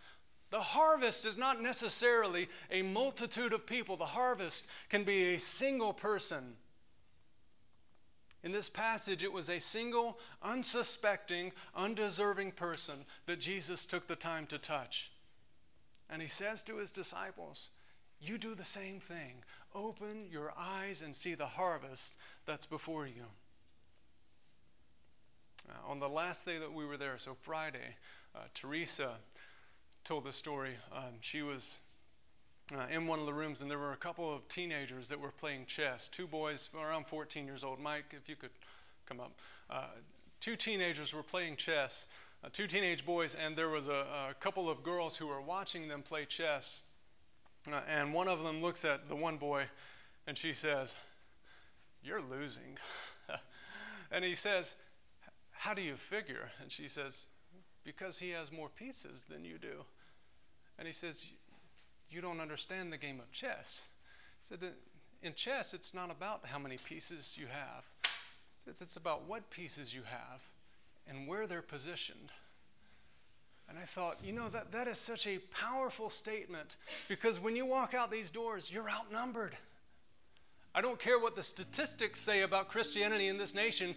The 0.51 0.61
harvest 0.61 1.25
is 1.25 1.35
not 1.35 1.63
necessarily 1.63 2.47
a 2.69 2.83
multitude 2.83 3.53
of 3.53 3.65
people, 3.65 3.97
the 3.97 4.05
harvest 4.05 4.67
can 4.89 5.03
be 5.03 5.33
a 5.33 5.39
single 5.39 5.93
person. 5.93 6.53
In 8.43 8.51
this 8.51 8.69
passage, 8.69 9.23
it 9.23 9.33
was 9.33 9.49
a 9.49 9.57
single, 9.57 10.19
unsuspecting, 10.43 11.53
undeserving 11.75 12.51
person 12.51 13.05
that 13.25 13.39
Jesus 13.39 13.85
took 13.85 14.05
the 14.05 14.15
time 14.15 14.45
to 14.47 14.59
touch. 14.59 15.11
And 16.09 16.21
he 16.21 16.27
says 16.27 16.61
to 16.63 16.77
his 16.77 16.91
disciples, 16.91 17.71
You 18.21 18.37
do 18.37 18.53
the 18.53 18.65
same 18.65 18.99
thing. 18.99 19.43
Open 19.75 20.27
your 20.29 20.53
eyes 20.57 21.01
and 21.01 21.15
see 21.15 21.35
the 21.35 21.47
harvest 21.47 22.15
that's 22.45 22.65
before 22.65 23.07
you. 23.07 23.25
Uh, 25.69 25.91
on 25.91 25.99
the 25.99 26.09
last 26.09 26.45
day 26.45 26.57
that 26.57 26.73
we 26.73 26.85
were 26.85 26.97
there, 26.97 27.17
so 27.17 27.35
Friday, 27.41 27.95
uh, 28.35 28.39
Teresa 28.53 29.13
told 30.03 30.25
the 30.25 30.33
story. 30.33 30.75
Um, 30.95 31.15
she 31.21 31.41
was 31.41 31.79
uh, 32.75 32.85
in 32.91 33.07
one 33.07 33.19
of 33.19 33.25
the 33.25 33.33
rooms, 33.33 33.61
and 33.61 33.71
there 33.71 33.79
were 33.79 33.93
a 33.93 33.97
couple 33.97 34.33
of 34.33 34.47
teenagers 34.47 35.09
that 35.09 35.19
were 35.19 35.31
playing 35.31 35.65
chess. 35.65 36.07
Two 36.07 36.27
boys, 36.27 36.69
around 36.75 37.07
14 37.07 37.45
years 37.45 37.63
old. 37.63 37.79
Mike, 37.79 38.13
if 38.15 38.29
you 38.29 38.35
could 38.35 38.51
come 39.05 39.19
up. 39.19 39.33
Uh, 39.69 39.87
two 40.39 40.55
teenagers 40.55 41.13
were 41.13 41.23
playing 41.23 41.55
chess, 41.55 42.07
uh, 42.43 42.49
two 42.51 42.67
teenage 42.67 43.05
boys, 43.05 43.35
and 43.35 43.55
there 43.55 43.69
was 43.69 43.87
a, 43.87 44.05
a, 44.29 44.33
couple 44.39 44.69
of 44.69 44.83
girls 44.83 45.15
who 45.15 45.27
were 45.27 45.41
watching 45.41 45.87
them 45.87 46.01
play 46.01 46.25
chess. 46.25 46.81
Uh, 47.71 47.79
and 47.89 48.13
one 48.13 48.27
of 48.27 48.43
them 48.43 48.61
looks 48.61 48.83
at 48.83 49.07
the 49.07 49.15
one 49.15 49.37
boy, 49.37 49.65
and 50.27 50.37
she 50.37 50.53
says, 50.53 50.95
You're 52.03 52.21
losing. 52.21 52.77
and 54.11 54.23
he 54.25 54.35
says, 54.35 54.75
How 55.51 55.73
do 55.73 55.81
you 55.81 55.95
figure? 55.95 56.51
And 56.61 56.71
she 56.71 56.87
says, 56.87 57.25
Because 57.83 58.19
he 58.19 58.31
has 58.31 58.51
more 58.51 58.69
pieces 58.69 59.25
than 59.29 59.45
you 59.45 59.57
do. 59.57 59.85
And 60.77 60.87
he 60.87 60.93
says, 60.93 61.25
you 62.13 62.21
don't 62.21 62.39
understand 62.39 62.93
the 62.93 62.97
game 62.97 63.19
of 63.19 63.31
chess. 63.31 63.83
He 64.39 64.47
said 64.47 64.73
in 65.21 65.33
chess, 65.33 65.73
it's 65.73 65.93
not 65.93 66.11
about 66.11 66.41
how 66.45 66.59
many 66.59 66.77
pieces 66.77 67.35
you 67.39 67.47
have, 67.47 67.85
it's, 68.67 68.81
it's 68.81 68.95
about 68.95 69.27
what 69.27 69.49
pieces 69.49 69.93
you 69.93 70.01
have 70.03 70.41
and 71.07 71.27
where 71.27 71.47
they're 71.47 71.61
positioned. 71.61 72.31
And 73.69 73.77
I 73.77 73.85
thought, 73.85 74.17
you 74.23 74.33
know, 74.33 74.49
that, 74.49 74.71
that 74.71 74.87
is 74.87 74.97
such 74.97 75.25
a 75.25 75.39
powerful 75.39 76.09
statement 76.09 76.75
because 77.07 77.39
when 77.39 77.55
you 77.55 77.65
walk 77.65 77.93
out 77.93 78.11
these 78.11 78.29
doors, 78.29 78.69
you're 78.71 78.89
outnumbered. 78.89 79.55
I 80.75 80.81
don't 80.81 80.99
care 80.99 81.19
what 81.19 81.35
the 81.35 81.43
statistics 81.43 82.19
say 82.19 82.41
about 82.41 82.69
Christianity 82.69 83.27
in 83.27 83.37
this 83.37 83.53
nation. 83.53 83.95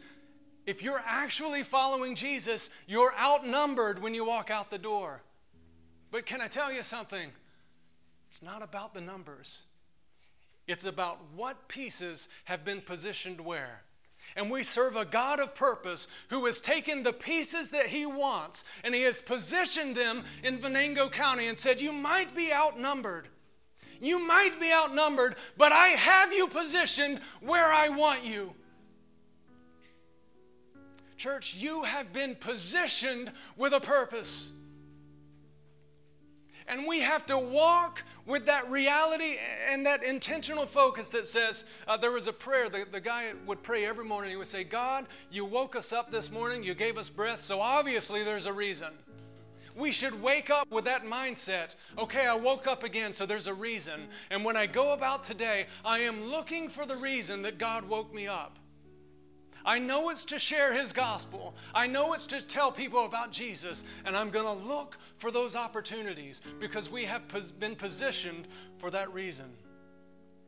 If 0.67 0.83
you're 0.83 1.03
actually 1.07 1.63
following 1.63 2.15
Jesus, 2.15 2.71
you're 2.87 3.15
outnumbered 3.15 4.03
when 4.03 4.15
you 4.15 4.25
walk 4.25 4.51
out 4.51 4.71
the 4.71 4.79
door. 4.79 5.23
But 6.11 6.27
can 6.27 6.41
I 6.41 6.49
tell 6.49 6.73
you 6.73 6.83
something? 6.83 7.31
It's 8.29 8.43
not 8.43 8.63
about 8.63 8.93
the 8.93 9.01
numbers, 9.01 9.63
it's 10.67 10.85
about 10.85 11.19
what 11.35 11.69
pieces 11.69 12.29
have 12.45 12.65
been 12.65 12.81
positioned 12.81 13.41
where. 13.41 13.83
And 14.37 14.51
we 14.51 14.63
serve 14.63 14.97
a 14.97 15.07
God 15.07 15.41
of 15.41 15.55
purpose 15.55 16.09
who 16.29 16.45
has 16.45 16.61
taken 16.61 17.03
the 17.03 17.13
pieces 17.15 17.71
that 17.71 17.87
He 17.87 18.05
wants 18.05 18.65
and 18.85 18.95
He 18.95 19.03
has 19.03 19.23
positioned 19.23 19.97
them 19.97 20.25
in 20.43 20.59
Venango 20.59 21.09
County 21.09 21.49
and 21.49 21.59
said, 21.59 21.81
You 21.81 21.91
might 21.93 22.37
be 22.37 22.53
outnumbered. 22.53 23.29
You 23.99 24.19
might 24.19 24.61
be 24.61 24.71
outnumbered, 24.71 25.37
but 25.57 25.73
I 25.73 25.89
have 25.89 26.33
you 26.33 26.49
positioned 26.49 27.21
where 27.41 27.73
I 27.73 27.89
want 27.89 28.25
you. 28.25 28.53
Church, 31.17 31.55
you 31.55 31.85
have 31.85 32.13
been 32.13 32.35
positioned 32.35 33.33
with 33.57 33.73
a 33.73 33.81
purpose. 33.81 34.51
And 36.69 36.87
we 36.87 37.01
have 37.01 37.25
to 37.27 37.39
walk 37.39 38.03
with 38.27 38.47
that 38.47 38.69
reality 38.71 39.37
and 39.71 39.87
that 39.87 40.03
intentional 40.03 40.67
focus 40.67 41.11
that 41.13 41.27
says, 41.27 41.65
uh, 41.87 41.97
there 41.97 42.11
was 42.11 42.27
a 42.27 42.33
prayer, 42.33 42.69
the, 42.69 42.85
the 42.91 43.01
guy 43.01 43.33
would 43.47 43.63
pray 43.63 43.87
every 43.87 44.05
morning. 44.05 44.31
He 44.31 44.37
would 44.37 44.47
say, 44.47 44.65
God, 44.65 45.07
you 45.31 45.45
woke 45.45 45.77
us 45.77 45.93
up 45.93 46.11
this 46.11 46.31
morning, 46.31 46.63
you 46.63 46.75
gave 46.75 46.99
us 46.99 47.09
breath, 47.09 47.41
so 47.41 47.61
obviously 47.61 48.25
there's 48.25 48.47
a 48.47 48.53
reason. 48.53 48.93
We 49.77 49.93
should 49.93 50.23
wake 50.23 50.49
up 50.49 50.71
with 50.71 50.87
that 50.87 51.05
mindset. 51.05 51.75
Okay, 51.99 52.27
I 52.27 52.35
woke 52.35 52.67
up 52.67 52.83
again, 52.83 53.13
so 53.13 53.27
there's 53.27 53.47
a 53.47 53.55
reason. 53.55 54.09
And 54.31 54.43
when 54.43 54.57
I 54.57 54.65
go 54.67 54.95
about 54.95 55.23
today, 55.23 55.67
I 55.85 55.99
am 55.99 56.25
looking 56.25 56.71
for 56.71 56.87
the 56.87 56.97
reason 56.97 57.43
that 57.43 57.59
God 57.59 57.87
woke 57.87 58.13
me 58.15 58.27
up. 58.27 58.59
I 59.67 59.81
know 59.81 60.11
it's 60.11 60.25
to 60.27 60.39
share 60.39 60.73
His 60.73 60.93
gospel. 60.93 61.55
I 61.75 61.89
know 61.89 62.15
it's 62.15 62.27
to 62.27 62.41
tell 62.41 62.71
people 62.71 63.05
about 63.05 63.33
Jesus. 63.33 63.85
And 64.05 64.17
I'm 64.17 64.31
going 64.31 64.47
to 64.47 64.67
look 64.67 64.97
for 65.17 65.31
those 65.33 65.57
opportunities 65.57 66.41
because 66.61 66.89
we 66.89 67.05
have 67.05 67.23
been 67.59 67.75
positioned 67.75 68.47
for 68.79 68.91
that 68.93 69.13
reason. 69.13 69.47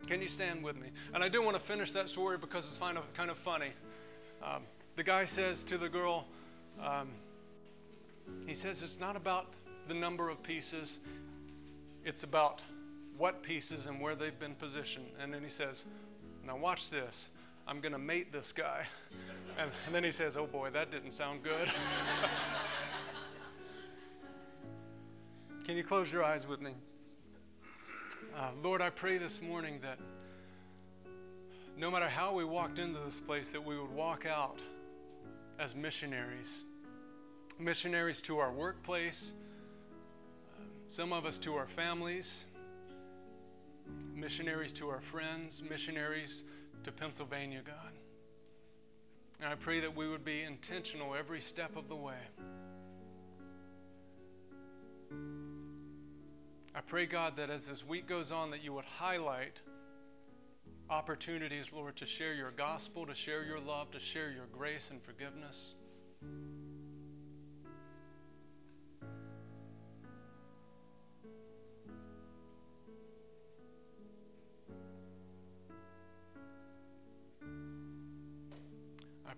Can 0.07 0.23
you 0.23 0.29
stand 0.29 0.63
with 0.63 0.77
me? 0.77 0.89
And 1.13 1.25
I 1.25 1.29
do 1.29 1.43
want 1.43 1.59
to 1.59 1.63
finish 1.63 1.91
that 1.93 2.09
story 2.09 2.39
because 2.39 2.69
it's 2.69 2.79
kind 2.79 2.97
of, 2.97 3.13
kind 3.15 3.31
of 3.31 3.37
funny. 3.37 3.73
Um, 4.43 4.63
the 4.95 5.03
guy 5.03 5.25
says 5.25 5.65
to 5.65 5.77
the 5.77 5.89
girl, 5.89 6.25
um, 6.83 7.09
he 8.47 8.55
says, 8.55 8.83
it's 8.83 9.01
not 9.01 9.17
about 9.17 9.47
the 9.89 9.95
number 9.95 10.29
of 10.29 10.43
pieces, 10.43 11.01
it's 12.05 12.23
about 12.23 12.63
what 13.17 13.43
pieces 13.43 13.87
and 13.87 14.01
where 14.01 14.15
they've 14.15 14.39
been 14.39 14.55
positioned. 14.55 15.07
And 15.21 15.35
then 15.35 15.43
he 15.43 15.49
says, 15.49 15.85
now 16.47 16.57
watch 16.57 16.89
this. 16.91 17.31
I'm 17.69 17.81
going 17.81 17.93
to 17.93 17.99
mate 17.99 18.33
this 18.33 18.51
guy. 18.51 18.87
And, 19.59 19.71
and, 19.85 19.95
then 19.95 20.03
he 20.03 20.11
says, 20.11 20.39
Oh 20.39 20.47
boy, 20.47 20.71
that 20.71 20.91
didn't 20.91 21.13
sound 21.13 21.43
good. 21.43 21.69
Can 25.67 25.77
you 25.77 25.85
close 25.85 26.11
your 26.11 26.25
eyes 26.25 26.49
with 26.49 26.63
me? 26.63 26.73
Uh, 28.35 28.53
Lord, 28.63 28.81
I 28.81 28.89
pray 28.89 29.19
this 29.19 29.43
morning 29.43 29.81
that 29.83 29.99
no 31.77 31.91
matter 31.91 32.09
how 32.09 32.33
we 32.33 32.43
walked 32.43 32.79
into 32.79 33.01
this 33.01 33.21
place, 33.21 33.51
that 33.51 33.63
we 33.63 33.79
would 33.79 33.93
walk 33.93 34.25
out 34.25 34.63
as 35.59 35.75
missionaries. 35.75 36.65
Missionaries 37.59 38.23
to 38.23 38.39
our 38.39 38.51
workplace, 38.51 39.35
some 40.87 41.13
of 41.13 41.27
us 41.27 41.39
to 41.41 41.55
our 41.55 41.67
families, 41.67 42.47
missionaries 44.15 44.73
to 44.75 44.89
our 44.89 45.03
friends, 45.03 45.63
missionaries 45.69 46.45
to 46.89 46.93
Pennsylvania, 46.93 47.61
God. 47.63 47.93
And 49.41 49.53
I 49.53 49.57
pray 49.57 49.81
that 49.81 49.95
we 49.95 50.09
would 50.09 50.25
be 50.25 50.43
intentional 50.43 51.15
every 51.15 51.41
step 51.41 51.77
of 51.77 51.87
the 51.87 51.95
way. 51.95 52.15
I 56.75 56.81
pray, 56.81 57.05
God, 57.05 57.37
that 57.37 57.51
as 57.51 57.69
this 57.69 57.87
week 57.87 58.07
goes 58.07 58.33
on, 58.33 58.51
that 58.53 58.65
you 58.65 58.73
would 58.73 58.87
highlight 58.87 59.61
opportunities, 60.89 61.75
Lord, 61.75 61.95
to 61.97 62.07
share 62.07 62.33
your 62.33 62.53
gospel, 62.53 63.05
to 63.05 63.15
share 63.15 63.45
your 63.45 63.61
love, 63.61 63.91
to 63.91 64.01
share 64.01 64.31
your 64.31 64.47
grace 64.51 64.91
and 64.91 65.03
forgiveness. 65.03 65.75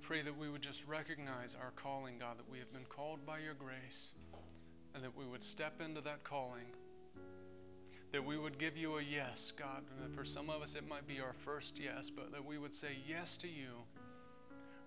Pray 0.02 0.22
that 0.22 0.36
we 0.36 0.48
would 0.48 0.62
just 0.62 0.86
recognize 0.86 1.56
our 1.60 1.72
calling, 1.76 2.18
God, 2.18 2.38
that 2.38 2.50
we 2.50 2.58
have 2.58 2.72
been 2.72 2.86
called 2.88 3.24
by 3.24 3.38
your 3.38 3.54
grace, 3.54 4.14
and 4.94 5.04
that 5.04 5.16
we 5.16 5.24
would 5.24 5.42
step 5.42 5.80
into 5.80 6.00
that 6.00 6.24
calling. 6.24 6.66
That 8.12 8.24
we 8.24 8.36
would 8.36 8.58
give 8.58 8.76
you 8.76 8.98
a 8.98 9.02
yes, 9.02 9.52
God. 9.56 9.84
And 10.02 10.14
For 10.14 10.24
some 10.24 10.50
of 10.50 10.62
us, 10.62 10.74
it 10.74 10.88
might 10.88 11.06
be 11.06 11.20
our 11.20 11.32
first 11.32 11.78
yes, 11.78 12.10
but 12.10 12.32
that 12.32 12.44
we 12.44 12.58
would 12.58 12.74
say 12.74 12.98
yes 13.06 13.36
to 13.38 13.48
you, 13.48 13.84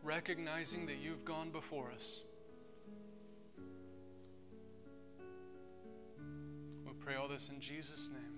recognizing 0.04 0.86
that 0.88 0.98
you've 0.98 1.24
gone 1.24 1.50
before 1.50 1.92
us. 1.92 2.24
We 6.86 6.94
pray 7.00 7.16
all 7.16 7.28
this 7.28 7.50
in 7.50 7.62
Jesus' 7.62 8.10
name. 8.12 8.33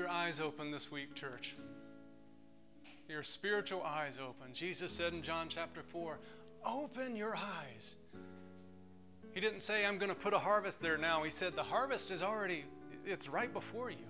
Your 0.00 0.08
eyes 0.08 0.40
open 0.40 0.70
this 0.70 0.90
week, 0.90 1.14
church. 1.14 1.54
Your 3.06 3.22
spiritual 3.22 3.82
eyes 3.82 4.16
open. 4.18 4.54
Jesus 4.54 4.90
said 4.90 5.12
in 5.12 5.20
John 5.20 5.48
chapter 5.50 5.82
4, 5.82 6.18
Open 6.64 7.14
your 7.14 7.36
eyes. 7.36 7.96
He 9.34 9.40
didn't 9.40 9.60
say, 9.60 9.84
I'm 9.84 9.98
going 9.98 10.08
to 10.08 10.14
put 10.14 10.32
a 10.32 10.38
harvest 10.38 10.80
there 10.80 10.96
now. 10.96 11.22
He 11.22 11.28
said, 11.28 11.54
The 11.54 11.62
harvest 11.62 12.10
is 12.10 12.22
already, 12.22 12.64
it's 13.04 13.28
right 13.28 13.52
before 13.52 13.90
you. 13.90 14.06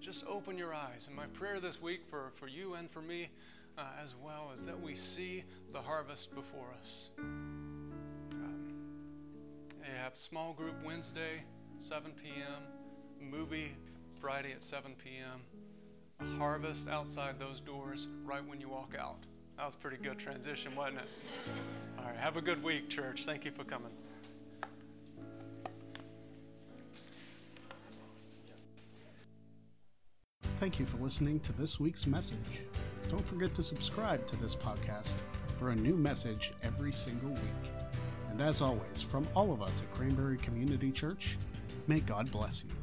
Just 0.00 0.24
open 0.26 0.58
your 0.58 0.74
eyes. 0.74 1.06
And 1.06 1.14
my 1.14 1.26
prayer 1.26 1.60
this 1.60 1.80
week 1.80 2.00
for, 2.10 2.32
for 2.34 2.48
you 2.48 2.74
and 2.74 2.90
for 2.90 3.00
me 3.00 3.30
uh, 3.78 3.82
as 4.02 4.16
well 4.20 4.50
is 4.52 4.64
that 4.64 4.80
we 4.80 4.96
see 4.96 5.44
the 5.72 5.80
harvest 5.80 6.34
before 6.34 6.66
us. 6.80 7.10
Um, 7.20 8.72
they 9.80 9.96
have 10.02 10.16
small 10.16 10.52
group 10.52 10.74
Wednesday, 10.84 11.44
7 11.78 12.10
p.m., 12.10 12.64
movie 13.20 13.76
Friday 14.22 14.52
at 14.52 14.62
7 14.62 14.94
p.m. 15.02 16.38
Harvest 16.38 16.88
outside 16.88 17.40
those 17.40 17.58
doors 17.58 18.06
right 18.24 18.46
when 18.46 18.60
you 18.60 18.68
walk 18.68 18.94
out. 18.96 19.16
That 19.56 19.66
was 19.66 19.74
pretty 19.74 19.96
good 19.96 20.16
transition, 20.16 20.76
wasn't 20.76 20.98
it? 20.98 21.08
All 21.98 22.04
right, 22.04 22.16
have 22.16 22.36
a 22.36 22.40
good 22.40 22.62
week, 22.62 22.88
church. 22.88 23.24
Thank 23.26 23.44
you 23.44 23.50
for 23.50 23.64
coming. 23.64 23.90
Thank 30.60 30.78
you 30.78 30.86
for 30.86 30.98
listening 30.98 31.40
to 31.40 31.52
this 31.54 31.80
week's 31.80 32.06
message. 32.06 32.36
Don't 33.10 33.26
forget 33.26 33.56
to 33.56 33.62
subscribe 33.64 34.24
to 34.28 34.36
this 34.36 34.54
podcast 34.54 35.16
for 35.58 35.70
a 35.70 35.74
new 35.74 35.96
message 35.96 36.52
every 36.62 36.92
single 36.92 37.30
week. 37.30 37.72
And 38.30 38.40
as 38.40 38.60
always, 38.60 39.02
from 39.02 39.26
all 39.34 39.52
of 39.52 39.62
us 39.62 39.82
at 39.82 39.92
Cranberry 39.92 40.38
Community 40.38 40.92
Church, 40.92 41.38
may 41.88 41.98
God 41.98 42.30
bless 42.30 42.62
you. 42.62 42.81